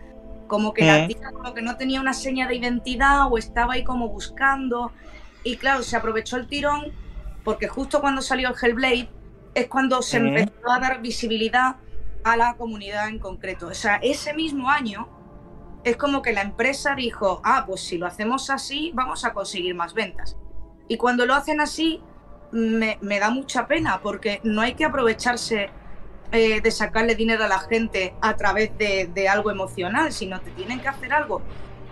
[0.47, 3.84] como que la tía como que no tenía una seña de identidad o estaba ahí
[3.84, 4.92] como buscando,
[5.42, 6.92] y claro, se aprovechó el tirón
[7.45, 9.09] porque justo cuando salió el Hellblade
[9.55, 11.76] es cuando se empezó a dar visibilidad
[12.24, 13.68] a la comunidad en concreto.
[13.68, 15.09] O sea, ese mismo año
[15.84, 19.74] es como que la empresa dijo, ah, pues si lo hacemos así, vamos a conseguir
[19.74, 20.36] más ventas.
[20.88, 22.03] Y cuando lo hacen así,
[22.51, 25.70] me, da mucha pena, porque no hay que aprovecharse
[26.33, 30.51] eh, de sacarle dinero a la gente a través de, de, algo emocional, sino te
[30.51, 31.43] tienen que hacer algo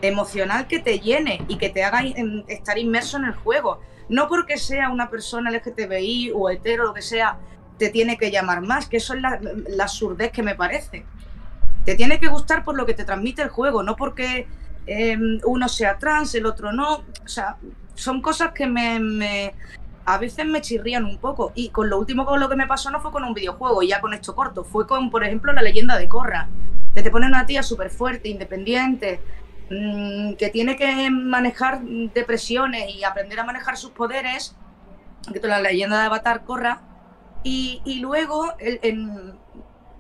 [0.01, 2.03] emocional que te llene y que te haga
[2.49, 3.81] estar inmerso en el juego.
[4.09, 7.39] No porque sea una persona LGTBI o hetero, lo que sea,
[7.79, 11.05] te tiene que llamar más, que eso es la, la absurdez que me parece.
[11.85, 14.47] Te tiene que gustar por lo que te transmite el juego, no porque
[14.87, 17.05] em, uno sea trans, el otro no.
[17.25, 17.57] O sea,
[17.95, 19.55] son cosas que me,
[20.05, 21.53] a veces me chirrían un poco.
[21.55, 24.01] Y con lo último con lo que me pasó no fue con un videojuego, ya
[24.01, 26.49] con esto corto, fue con, por ejemplo, la leyenda de Corra.
[26.95, 29.21] Que te pone una tía súper fuerte, independiente,
[29.75, 34.55] Mm, que tiene que manejar depresiones y aprender a manejar sus poderes,
[35.33, 36.83] que la leyenda de Avatar corra,
[37.43, 39.35] y, luego, en,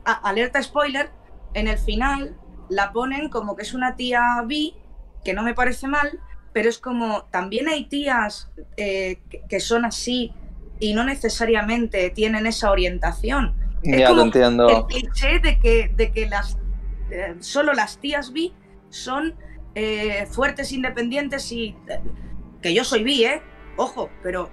[0.05, 1.11] alerta spoiler,
[1.55, 2.37] en el final
[2.69, 4.77] la ponen como que es una tía bi,
[5.25, 6.21] que no me parece mal,
[6.53, 10.33] pero es como, también hay tías eh, que, son así
[10.81, 13.55] y no necesariamente tienen esa orientación.
[13.83, 14.69] Ya lo entiendo.
[14.69, 16.59] El cliché de que, de que las,
[17.11, 18.53] eh, solo las tías bi
[18.91, 19.35] son
[19.75, 21.75] eh, fuertes, independientes y...
[22.61, 23.43] que yo soy bi, ¿eh?
[23.77, 24.51] Ojo, pero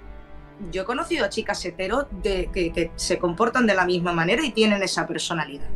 [0.70, 4.50] yo he conocido a chicas heteros de, que, se comportan de la misma manera y
[4.50, 5.68] tienen esa personalidad.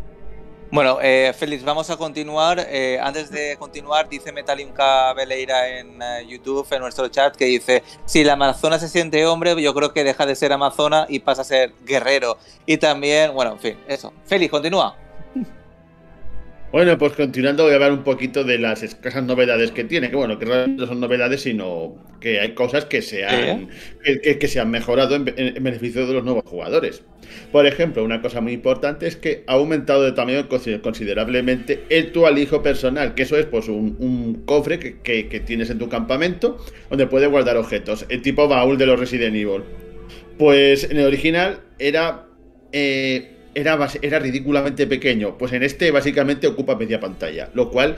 [0.75, 2.67] Bueno, eh, Félix, vamos a continuar.
[2.69, 8.25] Eh, antes de continuar, dice Metalinka Veleira en YouTube, en nuestro chat, que dice, si
[8.25, 11.45] la Amazona se siente hombre, yo creo que deja de ser Amazona y pasa a
[11.45, 12.39] ser guerrero.
[12.67, 14.13] Y también, bueno, en fin, eso.
[14.27, 15.04] Félix, continúa.
[16.75, 20.17] Bueno, pues continuando voy a hablar un poquito de las escasas novedades que tiene, que
[20.17, 23.69] bueno, que realmente no son novedades, sino que hay cosas que se han,
[24.03, 27.05] que, se han mejorado en, beneficio de los nuevos jugadores.
[27.53, 30.49] Por ejemplo, una cosa muy importante es que ha aumentado de tamaño
[30.83, 35.89] considerablemente el tu alijo personal, que eso es pues un, cofre que, tienes en tu
[35.89, 36.59] campamento
[36.91, 39.63] donde puedes guardar objetos, el tipo baúl de los Resident Evil.
[40.39, 42.27] Pues en el original era...
[42.73, 45.37] Eh, era, ridículamente pequeño.
[45.39, 47.51] Pues en este básicamente ocupa media pantalla.
[47.55, 47.97] Lo cual,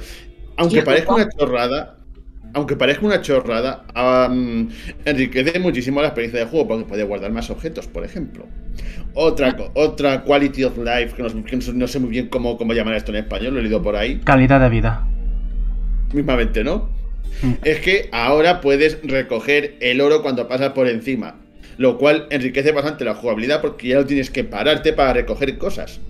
[0.57, 1.97] aunque parezca una chorrada,
[2.53, 3.85] aunque parezca una chorrada,
[5.05, 8.47] enriquece muchísimo la experiencia de juego porque puede guardar más objetos, por ejemplo.
[9.15, 13.19] Otra, otra quality of life, que no, sé muy bien cómo, cómo llamar esto en
[13.19, 14.21] español, lo he leído por ahí.
[14.25, 15.07] Calidad de vida.
[16.13, 16.91] Mismamente, ¿no?
[17.43, 17.53] Mm.
[17.65, 21.46] Es que ahora puedes recoger el oro cuando pasas por encima
[21.79, 26.01] lo cual enriquece bastante la jugabilidad porque ya no tienes que pararte para recoger cosas.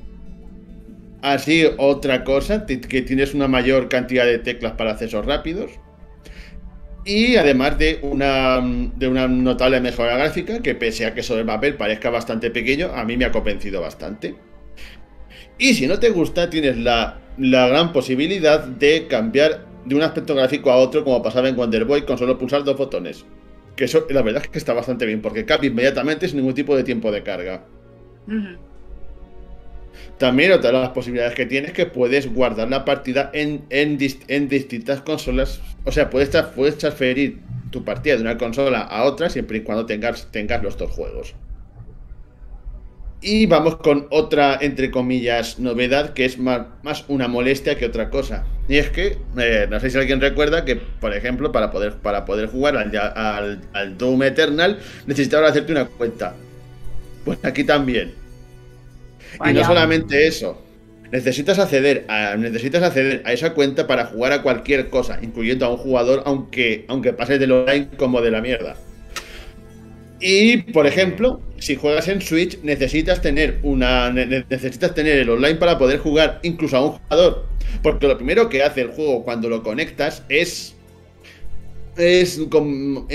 [1.23, 5.73] Así, otra cosa, que tienes una mayor cantidad de teclas para accesos rápidos.
[7.05, 11.47] Y además de una, de una notable mejora gráfica, que pese a que sobre el
[11.47, 14.35] papel parezca bastante pequeño, a mí me ha convencido bastante.
[15.59, 20.35] Y si no te gusta, tienes la, la gran posibilidad de cambiar de un aspecto
[20.35, 23.25] gráfico a otro, como pasaba en Wonder Boy, con solo pulsar dos botones.
[23.77, 26.77] Que eso, la verdad es que está bastante bien, porque cambia inmediatamente sin ningún tipo
[26.77, 27.65] de tiempo de carga.
[30.19, 33.99] También otra de las posibilidades que tienes es que puedes guardar la partida en, en,
[34.49, 35.61] distintas consolas.
[35.85, 39.85] O sea, puedes, puedes transferir tu partida de una consola a otra siempre y cuando
[39.85, 41.35] tengas, tengas los dos juegos.
[43.21, 48.11] Y vamos con otra, entre comillas, novedad que es más, más una molestia que otra
[48.11, 48.45] cosa.
[48.69, 52.25] Y es que, eh, no sé si alguien recuerda que, por ejemplo, para poder, para
[52.25, 56.35] poder jugar al, al, Doom Eternal, necesitabas hacerte una cuenta.
[57.25, 58.15] Pues aquí también.
[59.45, 60.63] Y no solamente eso.
[61.11, 65.71] Necesitas acceder, a, necesitas acceder a esa cuenta para jugar a cualquier cosa, incluyendo a
[65.71, 68.77] un jugador, aunque, aunque pases del online como de la mierda.
[70.21, 75.79] Y, por ejemplo, si juegas en Switch, necesitas tener una necesitas tener el online para
[75.79, 77.47] poder jugar incluso a un jugador.
[77.83, 80.75] Porque lo primero que hace el juego cuando lo conectas es
[81.97, 82.41] es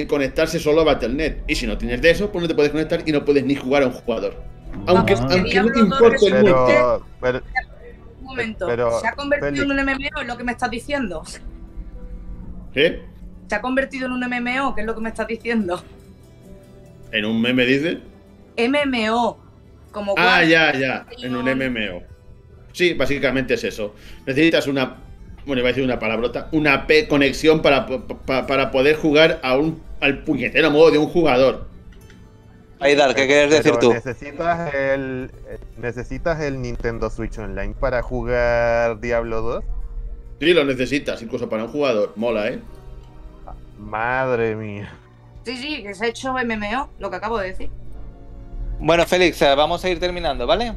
[0.08, 1.38] conectarse solo a Battle.net.
[1.48, 3.56] Y si no tienes de eso, pues no te puedes conectar y no puedes ni
[3.56, 4.42] jugar a un jugador.
[4.88, 7.06] Aunque, no te importe el mundo.
[8.20, 8.68] un momento,
[9.00, 10.22] ¿se ha convertido en un MMO?
[10.22, 11.24] ¿Es lo que me estás diciendo?
[12.74, 13.04] ¿Qué?
[13.48, 14.74] ¿Se ha convertido en un MMO?
[14.74, 15.84] ¿Qué es lo que me estás diciendo?
[17.12, 18.00] ¿En un meme dice?
[18.58, 19.40] MMO.
[19.92, 21.06] Como ah, ya, ya.
[21.22, 22.04] En un MMO.
[22.72, 23.94] Sí, básicamente es eso.
[24.26, 24.98] Necesitas una.
[25.46, 26.48] Bueno, iba a decir una palabrota.
[26.52, 31.68] Una P conexión para, para, poder jugar a un, al puñetero modo de un jugador.
[32.80, 33.94] Aidar, ¿qué quieres decir tú?
[33.94, 35.30] Necesitas el,
[35.78, 39.64] ¿Necesitas el Nintendo Switch Online para jugar Diablo 2?
[40.40, 42.14] Sí, lo necesitas, incluso para un jugador.
[42.16, 42.60] Mola, ¿eh?
[43.78, 44.92] Madre mía.
[45.44, 47.70] Sí, sí, que se ha hecho MMO, lo que acabo de decir.
[48.80, 50.74] Bueno, Félix, eh, vamos a ir terminando, ¿vale?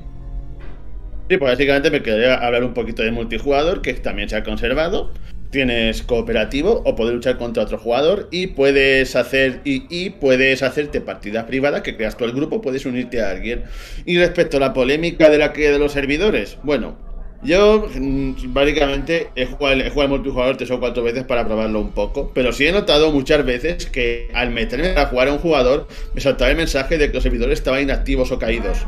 [1.28, 5.10] Sí, pues básicamente me quedaría hablar un poquito de multijugador, que también se ha conservado.
[5.50, 11.44] Tienes cooperativo o poder luchar contra otro jugador y puedes hacer y, puedes hacerte partidas
[11.44, 13.64] privadas que creas tú el grupo, puedes unirte a alguien.
[14.04, 16.98] Y respecto a la polémica de la que de los servidores, bueno,
[17.44, 21.92] yo, mm, básicamente, he jugado, he jugado multijugador tres o cuatro veces para probarlo un
[21.92, 25.86] poco, pero sí he notado muchas veces que al meterme a jugar a un jugador,
[26.14, 28.78] me saltaba el mensaje de que los servidores estaban inactivos o caídos.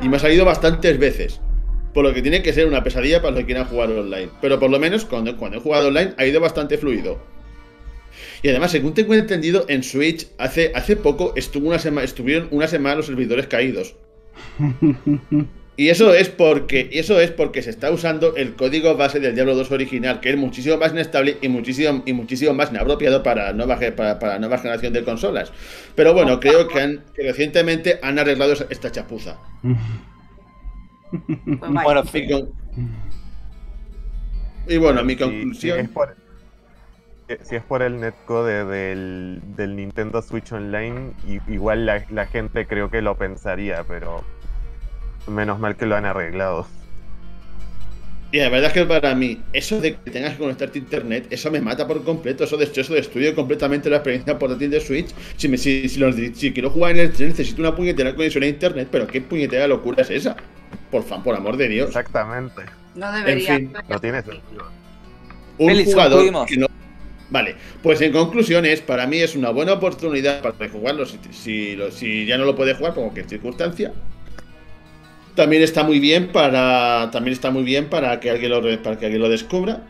[0.00, 1.40] Y me ha salido bastantes veces.
[1.92, 4.28] Por lo que tiene que ser una pesadilla para los que quieran jugar online.
[4.40, 7.18] Pero por lo menos cuando, cuando he jugado online ha ido bastante fluido.
[8.42, 12.96] Y además, según tengo entendido, en Switch hace, hace poco estuvo una estuvieron una semana
[12.96, 13.94] los servidores caídos.
[15.76, 19.56] Y eso es porque eso es porque se está usando el código base del Diablo
[19.56, 23.80] 2 original, que es muchísimo más inestable y muchísimo, y muchísimo más inapropiado para nueva,
[23.96, 25.52] para, para nueva generación de consolas.
[25.96, 29.36] Pero bueno, creo que, han, recientemente han arreglado esta chapuza.
[31.56, 32.02] bueno,
[34.68, 35.90] y, bueno, mi conclusión.
[37.42, 41.14] Si es por, el netcode del, del Nintendo Switch Online,
[41.48, 44.22] igual la, la gente creo que lo pensaría, pero
[45.26, 46.66] Menos mal que lo han arreglado.
[48.34, 51.26] Y la verdad es que para mí, eso de que tengas que conectarte a internet,
[51.30, 52.42] eso me mata por completo.
[52.42, 55.14] Eso, de, eso destruye completamente la experiencia portátil de Switch.
[55.36, 58.88] Si, me, si, si, quiero jugar en el tren, necesito una puñetera conexión a internet,
[58.90, 60.34] pero ¿qué puñetera locura es esa?
[60.90, 61.86] Por fan, por amor de Dios.
[61.90, 62.62] Exactamente.
[62.96, 63.54] No debería.
[63.54, 64.68] En fin, no tiene sentido.
[65.58, 66.66] Un jugador que no.
[67.30, 67.54] Vale,
[67.84, 72.36] pues en conclusiones, para mí es una buena oportunidad para jugarlo si, si, si ya
[72.36, 73.92] no lo puede jugar, por cualquier circunstancia
[75.34, 77.10] también está muy bien para.
[77.12, 79.82] También está muy bien para que alguien lo, para que alguien lo descubra.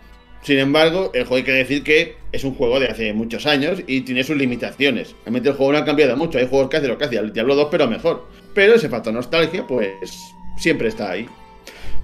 [0.43, 3.83] Sin embargo, el juego hay que decir que es un juego de hace muchos años
[3.87, 5.15] y tiene sus limitaciones.
[5.25, 6.39] Realmente el juego no ha cambiado mucho.
[6.39, 8.29] Hay juegos que hacen lo que hacía el Diablo 2, pero mejor.
[8.53, 9.91] Pero ese factor nostalgia, pues
[10.59, 11.27] siempre está ahí.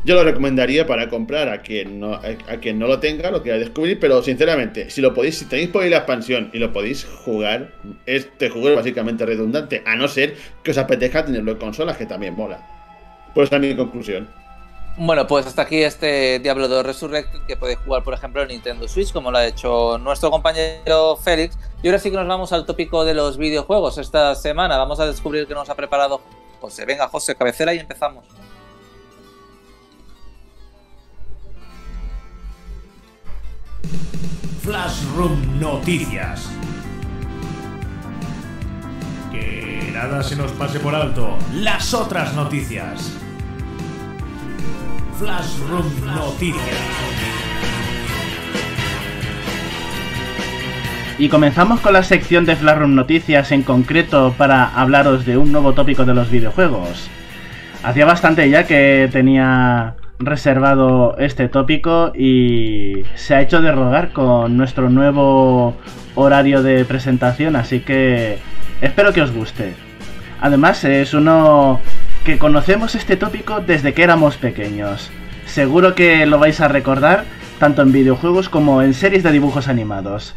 [0.02, 3.58] Yo lo recomendaría para comprar a quien no, a, quien no lo tenga, lo quiera
[3.58, 7.74] descubrir, pero sinceramente, si lo podéis, si tenéis por la expansión y lo podéis jugar,
[8.06, 12.06] este juego es básicamente redundante, a no ser que os apetezca tenerlo en consolas, que
[12.06, 12.79] también mola.
[13.34, 14.28] Pues a mi conclusión.
[14.96, 18.86] Bueno, pues hasta aquí este Diablo 2 Resurrected que puede jugar, por ejemplo, en Nintendo
[18.88, 21.56] Switch, como lo ha hecho nuestro compañero Félix.
[21.82, 24.76] Y ahora sí que nos vamos al tópico de los videojuegos esta semana.
[24.76, 26.20] Vamos a descubrir qué nos ha preparado
[26.60, 26.84] José.
[26.84, 28.24] Venga, José, cabecera y empezamos.
[34.62, 36.50] Flashroom Noticias.
[39.30, 41.36] Que nada se nos pase por alto.
[41.54, 43.16] Las otras noticias.
[45.18, 46.80] Flashroom Noticias.
[51.18, 55.74] Y comenzamos con la sección de Flashroom Noticias en concreto para hablaros de un nuevo
[55.74, 57.10] tópico de los videojuegos.
[57.82, 64.56] Hacía bastante ya que tenía reservado este tópico y se ha hecho de rogar con
[64.56, 65.76] nuestro nuevo
[66.14, 68.38] horario de presentación, así que
[68.80, 69.74] Espero que os guste.
[70.40, 71.80] Además, es uno
[72.24, 75.10] que conocemos este tópico desde que éramos pequeños.
[75.44, 77.24] Seguro que lo vais a recordar
[77.58, 80.34] tanto en videojuegos como en series de dibujos animados.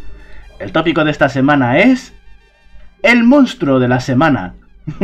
[0.60, 2.14] El tópico de esta semana es...
[3.02, 4.56] El monstruo de la semana.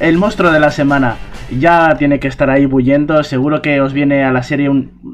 [0.00, 1.16] el monstruo de la semana
[1.58, 3.22] ya tiene que estar ahí bullendo.
[3.24, 4.70] Seguro que os viene a la serie,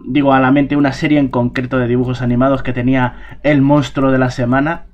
[0.06, 4.10] digo a la mente una serie en concreto de dibujos animados que tenía el monstruo
[4.10, 4.87] de la semana.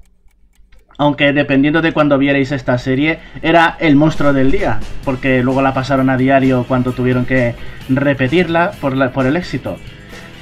[0.96, 5.74] Aunque dependiendo de cuando vierais esta serie, era el monstruo del día, porque luego la
[5.74, 7.54] pasaron a diario cuando tuvieron que
[7.88, 9.76] repetirla por, por el éxito.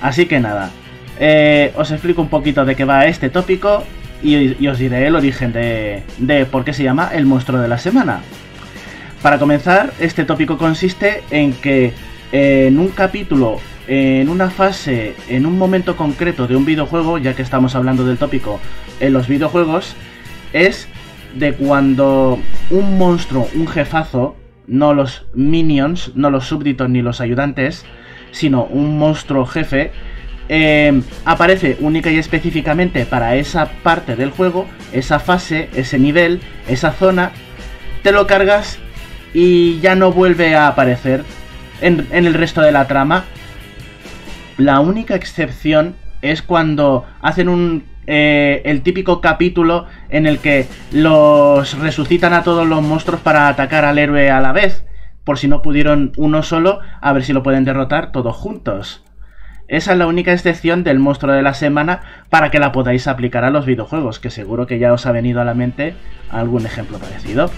[0.03, 0.70] Así que nada,
[1.18, 3.84] eh, os explico un poquito de qué va este tópico
[4.22, 7.78] y, os diré el origen de, de por qué se llama el monstruo de la
[7.78, 8.20] semana.
[9.22, 11.92] Para comenzar, este tópico consiste en que
[12.32, 17.42] en un capítulo en una fase, en un momento concreto de un videojuego, ya que
[17.42, 18.61] estamos hablando del tópico
[19.00, 19.96] en los videojuegos,
[20.53, 20.88] es
[21.34, 22.38] de cuando
[22.70, 24.36] un monstruo, un jefazo,
[24.66, 27.84] no los minions, no los súbditos ni los ayudantes,
[28.30, 29.92] sino un monstruo jefe,
[30.48, 36.92] eh, aparece única y específicamente para esa parte del juego, esa fase, ese nivel, esa
[36.92, 37.32] zona,
[38.03, 38.78] te lo cargas
[39.32, 41.24] y ya no vuelve a aparecer
[41.80, 43.24] en, el resto de la trama.
[44.59, 51.78] La única excepción es cuando hacen un eh, el típico capítulo en el que los
[51.78, 54.84] resucitan a todos los monstruos para atacar al héroe a la vez,
[55.24, 59.05] por si no pudieron uno solo, a ver si lo pueden derrotar todos juntos.
[59.68, 63.44] Esa es la única excepción del monstruo de la semana para que la podáis aplicar
[63.44, 65.94] a los videojuegos, que seguro que ya os ha venido a la mente
[66.30, 67.50] algún ejemplo parecido.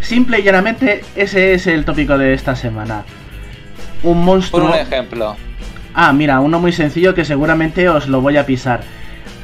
[0.00, 3.04] Simple y llanamente, ese es el tópico de esta semana.
[4.02, 4.68] Un monstruo.
[4.68, 5.34] Por un ejemplo.
[5.94, 8.82] Ah, mira, uno muy sencillo que seguramente os lo voy a pisar.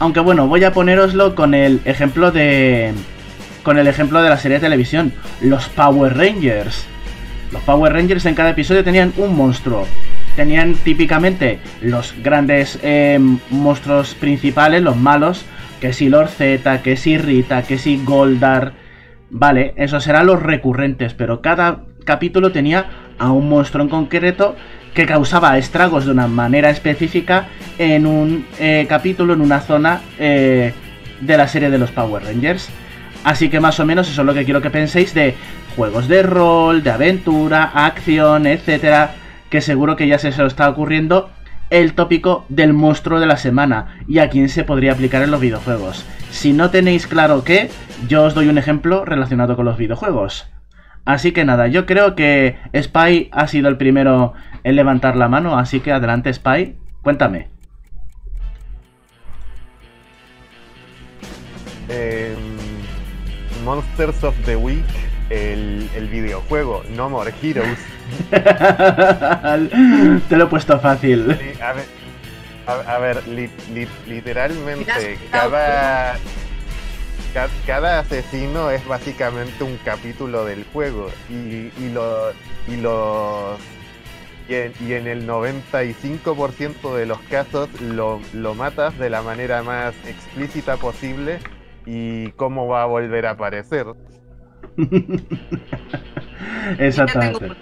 [0.00, 2.92] Aunque bueno, voy a poneroslo con el ejemplo de.
[3.62, 5.12] Con el ejemplo de la serie de televisión.
[5.40, 6.86] Los Power Rangers.
[7.52, 9.86] Los Power Rangers en cada episodio tenían un monstruo.
[10.36, 13.18] Tenían típicamente los grandes eh,
[13.50, 15.44] monstruos principales, los malos.
[15.80, 16.30] Que si Lord
[16.82, 18.72] que si Rita, que si Goldar
[19.30, 24.56] Vale, esos eran los recurrentes, pero cada capítulo tenía a un monstruo en concreto
[24.94, 27.46] que causaba estragos de una manera específica
[27.78, 30.72] en un eh, capítulo, en una zona eh,
[31.20, 32.68] de la serie de los Power Rangers.
[33.24, 35.34] Así que más o menos eso es lo que quiero que penséis de
[35.76, 39.14] juegos de rol, de aventura, acción, etcétera,
[39.50, 41.30] que seguro que ya se os está ocurriendo
[41.70, 45.40] el tópico del monstruo de la semana y a quién se podría aplicar en los
[45.40, 46.04] videojuegos.
[46.30, 47.70] Si no tenéis claro qué,
[48.08, 50.48] yo os doy un ejemplo relacionado con los videojuegos.
[51.04, 54.34] Así que nada, yo creo que Spy ha sido el primero
[54.64, 57.48] en levantar la mano, así que adelante Spy, cuéntame.
[61.88, 62.36] Em,
[63.64, 64.84] Monsters of the Week,
[65.28, 67.78] el, videojuego No More Heroes.
[70.28, 71.36] Te lo he puesto fácil.
[72.66, 73.22] a ver,
[74.06, 76.16] literalmente cada,
[77.66, 82.32] cada asesino es básicamente un capítulo del juego y, y, lo,
[82.68, 83.58] y los
[84.50, 90.76] y en, el 95% de los casos lo, lo, matas de la manera más explícita
[90.76, 91.38] posible
[91.86, 93.86] y cómo va a volver a aparecer.
[96.78, 97.52] Exactamente.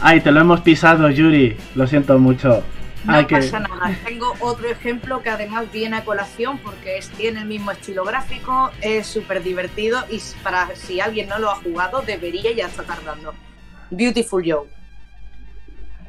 [0.00, 1.56] Ay, te lo hemos pisado, Yuri.
[1.76, 2.64] Lo siento mucho.
[3.04, 3.96] No pasa nada.
[4.04, 9.06] Tengo otro ejemplo que además viene a colación porque tiene el mismo estilo gráfico, es
[9.06, 13.32] súper divertido y para si alguien no lo ha jugado debería ya estar tardando.
[13.90, 14.81] Beautiful Joe.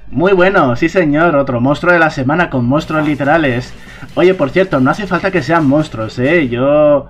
[0.08, 3.74] Muy bueno, sí señor, otro monstruo de la semana con monstruos literales.
[4.16, 6.48] Oye, por cierto, no hace falta que sean monstruos, ¿eh?
[6.48, 7.08] Yo...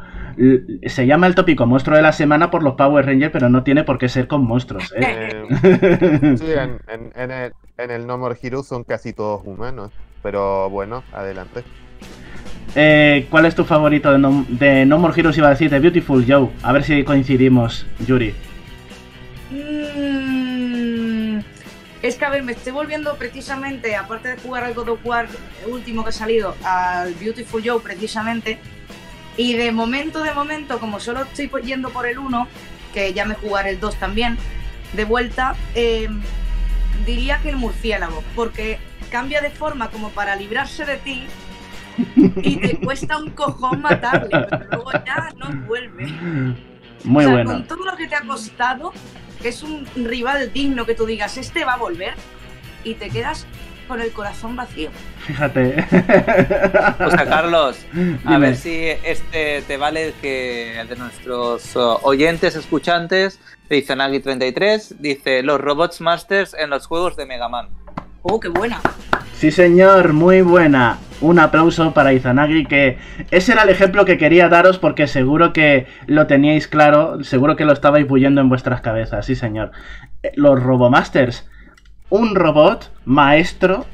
[0.88, 3.84] Se llama el tópico monstruo de la semana por los Power Rangers, pero no tiene
[3.84, 5.46] por qué ser con monstruos, ¿eh?
[5.52, 6.48] eh sí,
[6.88, 9.92] en, el, en el No More Heroes son casi todos humanos.
[10.24, 11.64] Pero bueno, adelante.
[12.76, 15.38] Eh, ¿Cuál es tu favorito de no, de no, More Heroes?
[15.38, 16.50] Iba a decir de Beautiful Joe.
[16.64, 18.34] A ver si coincidimos, Yuri.
[19.52, 20.23] Mm,
[22.04, 25.28] es que a ver, me estoy volviendo precisamente, aparte de jugar al God of War
[25.68, 28.60] último que ha salido, al Beautiful Joe precisamente.
[29.38, 32.48] Y de momento, de momento, como solo estoy yendo por el 1,
[32.94, 34.38] que ya me jugaré el 2 también,
[34.92, 36.10] de vuelta, eh,
[37.06, 38.80] diría que el murciélago, porque
[39.10, 41.24] cambia de forma como para librarse de ti
[42.36, 46.64] y te cuesta un cojón matarle, pero luego ya no vuelve.
[47.04, 47.52] Muy bueno.
[47.52, 48.94] Con todo lo que te ha costado,
[49.42, 52.14] que es un rival digno que tú digas, este va a volver,
[52.84, 53.46] y te quedas
[53.88, 54.90] con el corazón vacío.
[55.26, 55.86] Fíjate.
[57.06, 57.78] O sea, Carlos,
[58.26, 63.40] a ver si este te vale que de nuestros uh, oyentes, escuchantes,
[63.70, 67.70] dice Nagi33, dice los Robots Masters en los juegos de Mega Man.
[68.26, 68.80] Oh, qué buena.
[69.34, 70.98] Sí, señor, muy buena.
[71.20, 72.98] Un aplauso para Izanagi, que
[73.32, 77.66] ese era el ejemplo que quería daros porque seguro que lo teníais claro, seguro que
[77.66, 79.72] lo estabais bullendo en vuestras cabezas, sí, señor.
[80.24, 81.50] Eh, los Robomasters,
[82.10, 83.86] un robot maestro,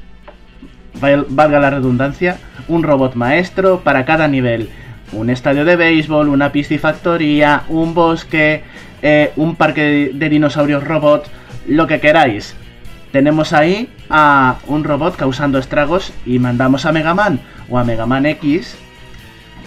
[1.00, 4.70] valga la redundancia, un robot maestro para cada nivel.
[5.12, 8.62] Un estadio de béisbol, una piscifactoría, un bosque,
[9.02, 11.28] eh, un parque de dinosaurios robot,
[11.66, 12.54] lo que queráis.
[13.12, 18.06] Tenemos ahí a un robot causando estragos y mandamos a Mega Man o a Mega
[18.06, 18.76] Man X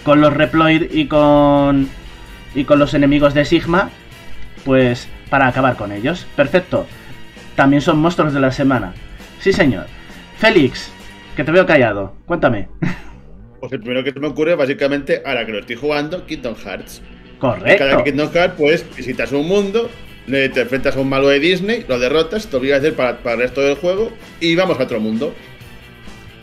[0.02, 1.88] con los Reploid y con
[2.54, 3.90] y con los enemigos de Sigma,
[4.64, 6.26] pues para acabar con ellos.
[6.36, 6.86] Perfecto.
[7.56, 8.94] También son monstruos de la semana.
[9.40, 9.86] Sí, señor.
[10.38, 10.90] Félix,
[11.36, 12.14] que te veo callado.
[12.26, 12.68] Cuéntame.
[13.60, 17.00] Pues el primero que se me ocurre, básicamente, ahora que lo estoy jugando, Kingdom Hearts.
[17.38, 17.82] Correcto.
[17.82, 19.88] Cada Kingdom Hearts, pues visitas un mundo,
[20.26, 23.34] te enfrentas a un malo de Disney, lo derrotas, te obligas a hacer para, para
[23.36, 24.10] el resto del juego
[24.40, 25.34] y vamos a otro mundo.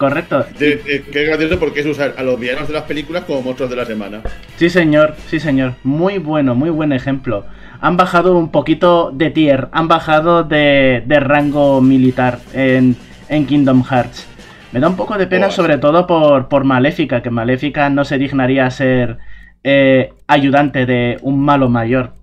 [0.01, 0.43] Correcto.
[0.57, 3.69] De, de, qué gracioso porque es usar a los villanos de las películas como monstruos
[3.69, 4.21] de la semana.
[4.55, 5.75] Sí, señor, sí, señor.
[5.83, 7.45] Muy bueno, muy buen ejemplo.
[7.81, 12.95] Han bajado un poquito de tier, han bajado de, de rango militar en,
[13.29, 14.27] en, Kingdom Hearts.
[14.71, 18.03] Me da un poco de pena, oh, sobre todo por, por Maléfica, que Maléfica no
[18.03, 19.19] se dignaría a ser
[19.63, 22.13] eh, ayudante de un malo mayor.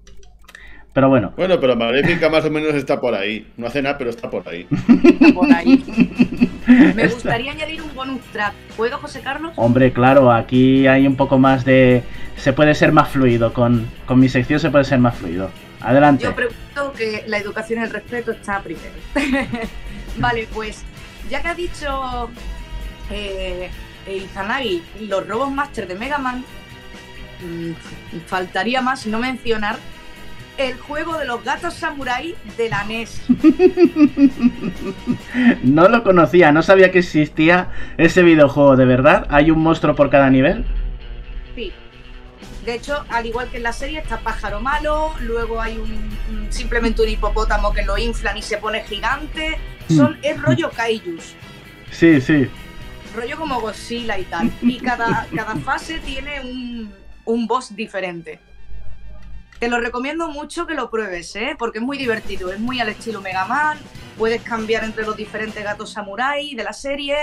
[0.99, 1.33] Pero bueno.
[1.37, 3.47] Bueno, pero Maléfica más o menos está por ahí.
[3.57, 4.67] No hace nada, pero está por ahí.
[5.05, 6.51] Está por ahí.
[6.97, 8.53] Me gustaría añadir un bonus track.
[8.77, 9.53] ¿Puedo, José Carlos?
[9.55, 12.03] Hombre, claro, aquí hay un poco más de.
[12.35, 13.53] Se puede ser más fluido.
[13.53, 15.53] Con, con mi sección se puede ser más fluido.
[15.83, 16.25] Adelante.
[16.25, 18.91] Yo pregunto que la educación y el respeto está primero.
[20.17, 20.83] vale, pues
[21.31, 22.29] ya que ha dicho
[23.13, 23.71] eh,
[24.09, 26.45] Izanagi los robos master de Mega Man,
[27.41, 27.71] mmm,
[28.27, 29.77] faltaría más no mencionar
[30.59, 33.23] el juego de los gatos samurai de la NES.
[35.63, 39.27] no lo conocía, no sabía que existía ese videojuego, ¿de verdad?
[39.31, 40.67] ¿Hay un monstruo por cada nivel?
[41.55, 41.73] Sí.
[42.67, 45.93] De hecho, al igual que en la serie, está pájaro malo, luego hay un,
[46.31, 49.59] un simplemente un hipopótamo que lo inflan y se pone gigante.
[49.89, 51.35] Son, es rollo kaijus.
[51.93, 52.49] Sí, sí.
[53.15, 54.51] Rollo como Godzilla y tal.
[54.61, 56.93] Y cada, cada fase tiene un,
[57.25, 58.41] un boss diferente.
[59.59, 61.57] Te lo recomiendo mucho que lo pruebes, ¿eh?
[61.59, 63.79] porque es muy divertido, es muy al estilo Mega Man,
[64.17, 67.17] puedes cambiar entre los diferentes gatos samurai de la serie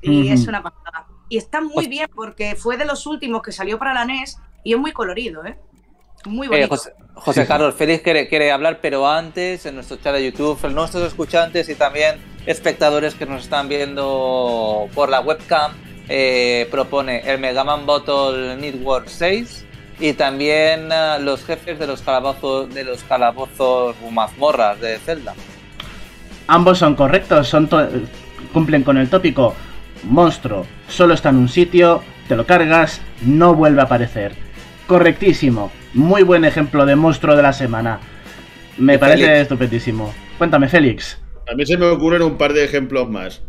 [0.00, 0.32] y uh -huh.
[0.34, 1.06] es una pasada.
[1.28, 4.72] Y está muy bien porque fue de los últimos que salió para la NES y
[4.72, 5.58] es muy colorido, ¿eh?
[6.24, 6.66] Muy bonito.
[6.66, 10.68] Eh, José, José, Carlos, Félix quiere, quiere, hablar, pero antes, en nuestro chat de YouTube,
[10.70, 15.72] nuestros escuchantes y también espectadores que nos están viendo por la webcam,
[16.08, 19.66] eh, propone el Mega Man Bottle Network 6
[20.00, 25.34] y también uh, los jefes de los calabozos de los calabozos mazmorras de Zelda.
[26.46, 27.68] Ambos son correctos, son
[28.52, 29.54] cumplen con el tópico
[30.04, 34.32] monstruo, solo está en un sitio, te lo cargas, no vuelve a aparecer.
[34.86, 38.00] Correctísimo, muy buen ejemplo de monstruo de la semana.
[38.78, 39.40] Me parece Félix.
[39.40, 40.14] estupendísimo.
[40.38, 41.20] Cuéntame, Félix.
[41.50, 43.42] A mí se me ocurren un par de ejemplos más.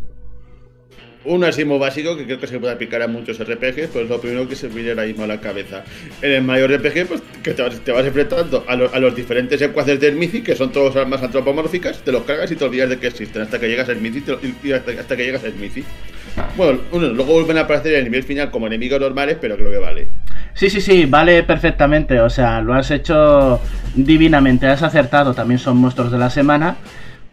[1.24, 4.20] Uno así muy básico que creo que se puede aplicar a muchos RPGs, pues lo
[4.20, 5.84] primero que se viene ahora mismo a la cabeza.
[6.22, 10.00] En el mayor RPG, pues que te vas, enfrentando a, lo, a, los diferentes secuaces
[10.00, 13.08] del Mici, que son todos armas antropomórficas, te los cargas y te olvidas de que
[13.08, 14.24] existen hasta que llegas al Mici
[14.62, 15.84] y hasta, que llegas al Mici.
[16.56, 19.78] Bueno, luego vuelven a aparecer en el nivel final como enemigos normales, pero creo que
[19.78, 20.08] vale.
[20.54, 22.18] Sí, sí, sí, vale perfectamente.
[22.20, 23.60] O sea, lo has hecho
[23.94, 25.34] divinamente, has acertado.
[25.34, 26.76] También son monstruos de la semana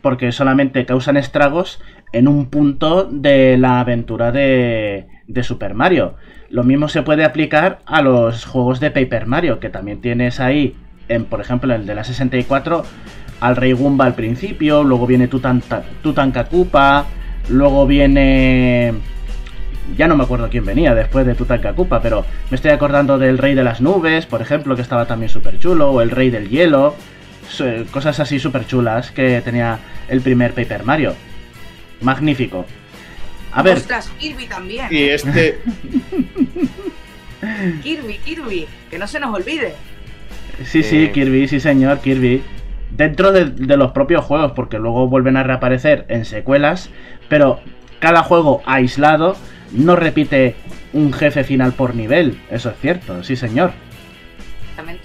[0.02, 1.80] porque solamente causan estragos
[2.12, 6.16] en un punto de la aventura de, de, Super Mario.
[6.49, 10.76] Lo mismo se puede aplicar a los juegos de Paper Mario, que también tienes ahí,
[11.10, 12.84] en, por ejemplo, el de la 64,
[13.39, 17.05] al Rey Goomba al principio, luego viene Tutankakupa,
[17.49, 18.93] luego viene...
[19.95, 23.55] Ya no me acuerdo quién venía después de Tutankakupa, pero me estoy acordando del Rey
[23.55, 26.95] de las Nubes, por ejemplo, que estaba también súper chulo, o el Rey del Hielo
[27.91, 29.80] cosas así súper chulas que tenía
[30.10, 31.14] el primer Paper Mario.
[32.02, 32.66] Magnífico.
[33.52, 33.78] A ver.
[33.78, 34.88] Ostras, Kirby también.
[34.91, 35.14] Y ¿eh?
[35.14, 35.60] este.
[37.84, 39.74] Kirby, Kirby, que no se nos olvide.
[40.66, 41.12] Sí, sí, eh...
[41.12, 42.42] Kirby, sí, señor, Kirby.
[42.92, 46.89] Dentro de, de, los propios juegos, porque luego vuelven a reaparecer en secuelas,
[47.30, 47.59] pero
[48.00, 49.36] cada juego aislado
[49.71, 50.55] no repite
[50.93, 52.39] un jefe final por nivel.
[52.50, 53.74] Eso es cierto, sí, señor.
[54.62, 55.04] Exactamente.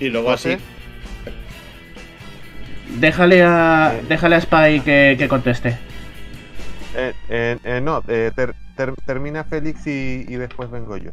[0.00, 0.56] Y luego así,
[2.98, 5.78] Déjale a, eh, déjale a Spy que, que conteste.
[6.96, 8.32] Eh, eh, eh no, ter,
[8.76, 11.10] ter, termina Félix y, y, después vengo yo.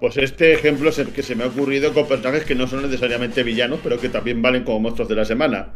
[0.00, 2.82] Pues este ejemplo es el que se me ha ocurrido con personajes que no son
[2.82, 5.74] necesariamente villanos, pero que también valen como monstruos de la semana.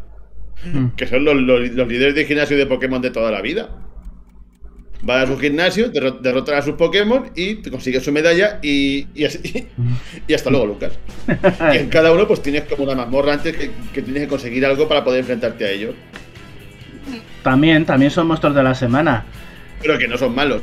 [0.65, 0.89] Hmm.
[0.97, 3.90] Que son los, los, los, líderes de gimnasio de Pokémon de toda la vida.
[5.09, 9.67] Va a su gimnasio, derrotan a sus Pokémon y consigue su medalla y, y, así,
[10.29, 10.99] y hasta luego, Lucas.
[11.73, 14.67] y en cada uno pues tienes como una mazmorra antes que, que, tienes que conseguir
[14.67, 15.95] algo para poder enfrentarte a ellos.
[17.43, 19.25] También, también son monstruos de la semana.
[19.81, 20.63] Pero que no son malos.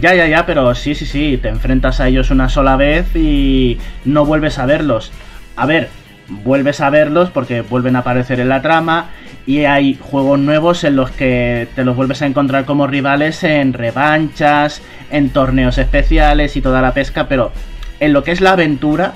[0.00, 3.78] Ya, ya, ya, pero sí, sí, sí, te enfrentas a ellos una sola vez y
[4.04, 5.10] no vuelves a verlos.
[5.56, 5.88] A ver,
[6.28, 9.10] vuelves a verlos porque vuelven a aparecer en la trama
[9.46, 13.72] y hay juegos nuevos en los que te los vuelves a encontrar como rivales en
[13.72, 17.52] revanchas, en torneos especiales y toda la pesca, pero
[18.00, 19.12] en lo que es la aventura,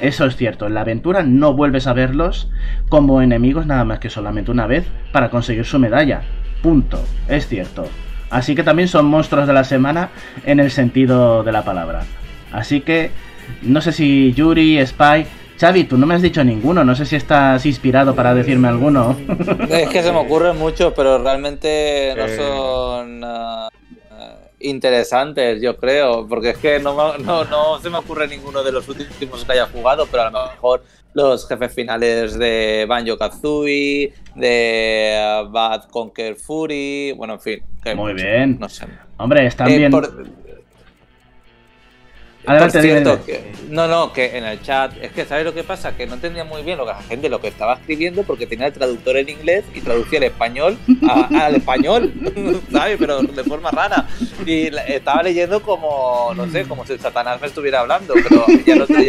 [0.00, 2.48] eso es cierto, en la aventura no vuelves a verlos
[2.88, 6.22] como enemigos nada más que solamente una vez para conseguir su medalla.
[6.62, 7.04] Punto.
[7.28, 7.88] Es cierto.
[8.30, 10.10] Así que también son monstruos de la semana
[10.46, 12.04] en el sentido de la palabra.
[12.52, 13.10] Así que
[13.62, 15.26] no sé si Yuri, Spy,
[15.62, 19.16] Xavi, tú no me has dicho ninguno, no sé si estás inspirado para decirme alguno.
[19.70, 22.36] Es que se me ocurren muchos, pero realmente no eh.
[22.36, 23.68] son uh,
[24.58, 28.88] interesantes, yo creo, porque es que no, no, no se me ocurre ninguno de los
[28.88, 30.82] últimos que haya jugado, pero a lo mejor
[31.14, 37.62] los jefes finales de Banjo Kazooie, de Bad Conquer Fury, bueno, en fin.
[37.94, 38.58] Muy bien.
[38.58, 38.86] No sé.
[39.16, 39.92] Hombre, están eh, bien.
[42.44, 43.20] Adelante, cierto,
[43.70, 45.96] no, no, que en el chat, es que ¿sabes lo que pasa?
[45.96, 48.66] Que no entendía muy bien lo que la gente lo que estaba escribiendo porque tenía
[48.66, 50.76] el traductor en inglés y traducía el español
[51.08, 52.12] al español,
[52.72, 52.96] ¿sabes?
[52.98, 54.08] Pero de forma rara.
[54.44, 58.84] Y estaba leyendo como, no sé, como si Satanás me estuviera hablando, pero ya no
[58.84, 59.08] estoy...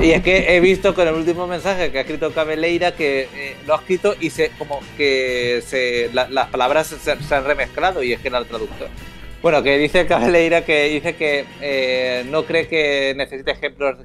[0.00, 3.56] Y es que he visto con el último mensaje que ha escrito Cabeleira que eh,
[3.66, 8.14] lo ha escrito y se como que se, las palabras se, se han remezclado y
[8.14, 8.88] es que era el traductor.
[9.42, 13.96] Bueno, que dice Cabeleira que dice que eh, no cree que necesite ejemplos.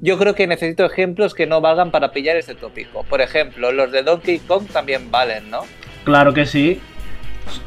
[0.00, 3.04] Yo creo que necesito ejemplos que no valgan para pillar ese tópico.
[3.04, 5.60] Por ejemplo, los de Donkey Kong también valen, ¿no?
[6.04, 6.80] Claro que sí.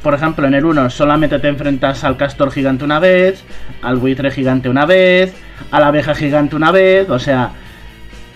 [0.03, 3.45] Por ejemplo, en el 1 solamente te enfrentas al castor gigante una vez,
[3.81, 5.33] al buitre gigante una vez,
[5.71, 7.53] a la abeja gigante una vez, o sea,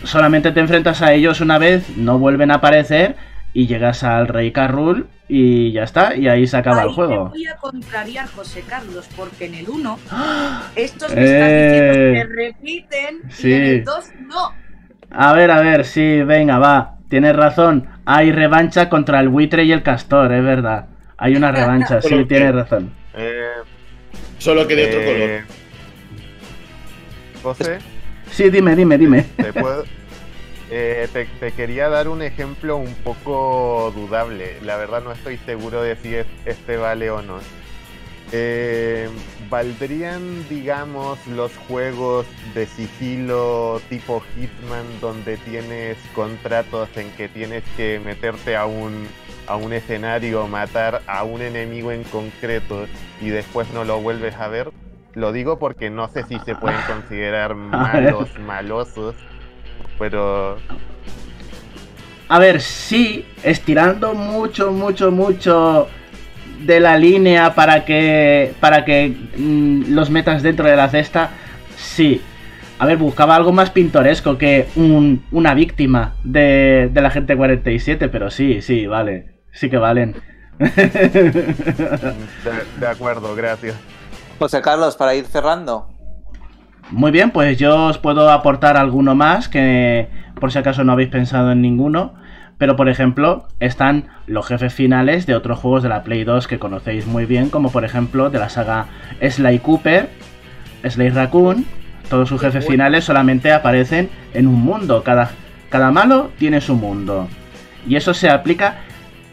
[0.06, 3.18] solamente te enfrentas a ellos una vez, no vuelven a aparecer
[3.54, 7.30] y llegas al Rey Carrul y ya está, y ahí se acaba el juego.
[7.30, 10.00] voy a contrariar, José Carlos, porque en el 1
[10.76, 14.54] estos me están diciendo que eh, repiten y en el 2 no.
[15.12, 16.98] A ver, a ver, sí, venga, va.
[17.08, 17.88] Tienes razón.
[18.06, 20.88] Hay revancha contra el buitre y el castor, es verdad.
[21.18, 22.92] Hay una revancha, sí, tienes razón.
[23.14, 23.52] Eh,
[24.40, 25.44] Solo que de otro eh,
[27.44, 27.56] color.
[27.56, 27.78] José.
[28.32, 29.22] Sí, dime, dime, dime.
[29.38, 29.84] ¿Te puedo,
[30.76, 31.08] eh,
[31.40, 34.58] te, quería dar un ejemplo un poco dudable.
[34.64, 37.38] La verdad no estoy seguro de si este vale o no.
[38.32, 39.08] Eh,
[39.52, 42.26] ¿Valdrían, digamos, los juegos
[42.56, 49.08] de sigilo tipo Hitman donde tienes contratos en que tienes que meterte a un,
[49.45, 52.88] a un escenario, matar a un enemigo en concreto
[53.22, 54.72] y después no lo vuelves a ver?
[55.14, 59.14] Lo digo porque no sé si se pueden considerar malos, malosos
[59.98, 60.57] pero...
[62.30, 65.88] A ver, sí, estirando mucho, mucho, mucho
[66.61, 71.32] de la línea para que para que mm, los metas dentro de la cesta,
[71.76, 72.22] sí.
[72.80, 78.32] A ver, buscaba algo más pintoresco que una víctima de, de la gente 47, pero
[78.32, 79.34] sí, sí, vale.
[79.52, 80.15] Sí que valen.
[82.80, 83.76] de acuerdo, gracias.
[84.40, 85.93] José Carlos, para ir cerrando.
[86.94, 90.10] Muy bien, pues yo os puedo aportar alguno más que
[90.40, 92.14] por si acaso no habéis pensado en ninguno.
[92.60, 96.60] Pero por ejemplo, están los jefes finales de otros juegos de la Play 2 que
[96.60, 98.86] conocéis muy bien, como por ejemplo de la saga
[99.28, 100.07] Sly Cooper,
[100.88, 101.65] Sly Raccoon.
[102.11, 105.02] Todos sus jefes finales solamente aparecen en un mundo.
[105.02, 105.32] Cada,
[105.70, 107.28] cada malo tiene su mundo.
[107.88, 108.82] Y eso se aplica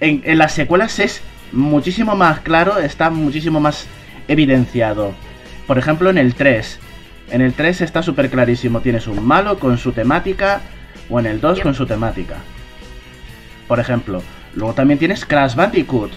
[0.00, 1.22] en, en las secuelas es
[1.52, 3.86] muchísimo más claro, está muchísimo más
[4.28, 5.12] evidenciado.
[5.66, 6.80] Por ejemplo, en el 3
[7.30, 10.60] en el 3 está súper clarísimo, tienes un malo con su temática
[11.08, 12.36] o en el 2 con su temática.
[13.68, 14.22] Por ejemplo,
[14.54, 16.10] luego también tienes Crash Bandicoot,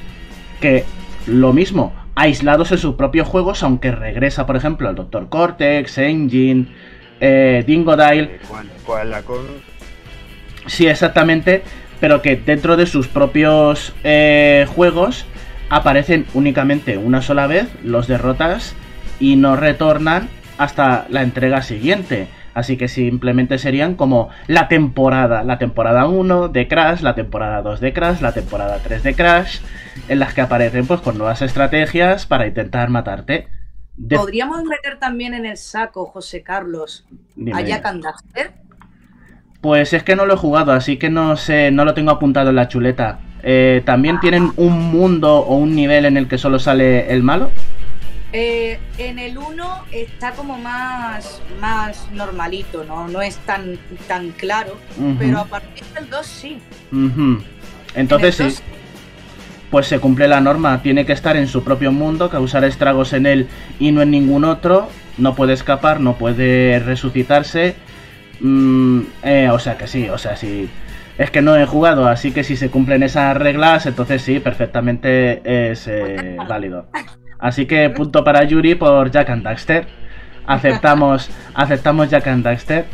[0.59, 0.85] que
[1.27, 5.29] lo mismo, aislados en sus propios juegos, aunque regresa, por ejemplo, al Dr.
[5.29, 6.67] Cortex, Engine,
[7.19, 8.39] eh, Dingodile.
[8.47, 9.39] ¿Cuál, cuál la con...
[10.65, 11.63] Sí, exactamente,
[11.99, 15.25] pero que dentro de sus propios eh, juegos
[15.69, 18.75] aparecen únicamente una sola vez, los derrotas
[19.19, 20.29] y no retornan
[20.63, 22.27] hasta la entrega siguiente.
[22.53, 27.79] Así que simplemente serían como la temporada, la temporada 1 de Crash, la temporada 2
[27.79, 29.59] de Crash, la temporada 3 de Crash,
[30.07, 33.47] en las que aparecen pues con nuevas estrategias para intentar matarte.
[34.09, 37.05] Podríamos meter también en el saco, José Carlos,
[37.53, 38.03] a Jack and
[39.61, 42.49] Pues es que no lo he jugado, así que no sé, no lo tengo apuntado
[42.49, 43.19] en la chuleta.
[43.43, 47.51] Eh, ¿También tienen un mundo o un nivel en el que solo sale el malo?
[48.35, 53.07] Eh, en el 1 está como más, más normalito, ¿no?
[53.07, 53.77] No es tan,
[54.07, 54.75] tan claro,
[55.19, 56.57] pero a partir del 2 sí.
[57.93, 58.63] Entonces sí.
[59.69, 63.25] Pues se cumple la norma, tiene que estar en su propio mundo, causar estragos en
[63.25, 63.47] él
[63.79, 67.75] y no en ningún otro, no puede escapar, no puede resucitarse.
[68.39, 70.69] Mm, eh, o sea que sí, o sea, sí.
[71.19, 75.71] Es que no he jugado, así que si se cumplen esas reglas, entonces sí, perfectamente
[75.71, 76.87] es eh, válido.
[77.43, 79.85] Así que punto para Yuri por Jack and Daxter.
[80.47, 82.85] Aceptamos, aceptamos Jack and Daxter.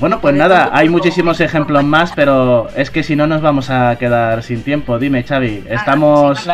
[0.00, 3.94] Bueno, pues nada, hay muchísimos ejemplos más, pero es que si no nos vamos a
[3.96, 4.98] quedar sin tiempo.
[4.98, 6.48] Dime, Xavi, estamos...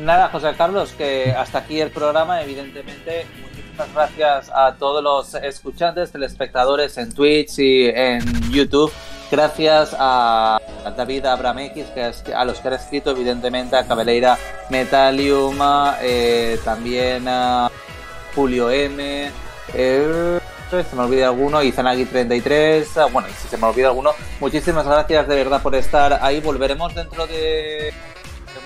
[0.00, 3.26] Nada, José Carlos, que hasta aquí el programa, evidentemente.
[3.42, 8.22] Muchísimas gracias a todos los escuchantes, telespectadores en Twitch y en
[8.52, 8.92] YouTube.
[9.30, 10.60] Gracias a
[10.96, 14.38] David Abramex, que a los que ha escrito, evidentemente, a Cabeleira
[14.70, 15.58] Metalium,
[16.00, 17.70] eh, también a
[18.34, 19.30] Julio M.
[19.72, 20.40] Eh,
[20.70, 24.10] se me olvida alguno, y Zanagi33, bueno, y si se me olvida alguno,
[24.40, 27.92] muchísimas gracias de verdad por estar ahí, volveremos dentro de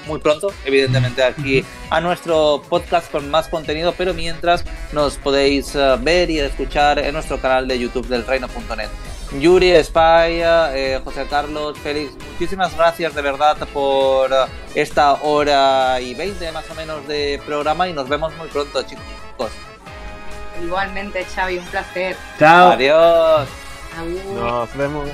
[0.06, 5.96] muy pronto, evidentemente aquí a nuestro podcast con más contenido, pero mientras nos podéis eh,
[6.00, 8.88] ver y escuchar en nuestro canal de YouTube del reino.net.
[9.32, 16.14] Yuri, Spy, eh, José Carlos, Félix, muchísimas gracias de verdad por eh, esta hora y
[16.14, 19.50] veinte más o menos de programa y nos vemos muy pronto, chicos.
[20.62, 22.16] Igualmente, Xavi, un placer.
[22.38, 22.72] Chao.
[22.72, 23.48] Adiós.
[24.34, 25.08] Nos vemos.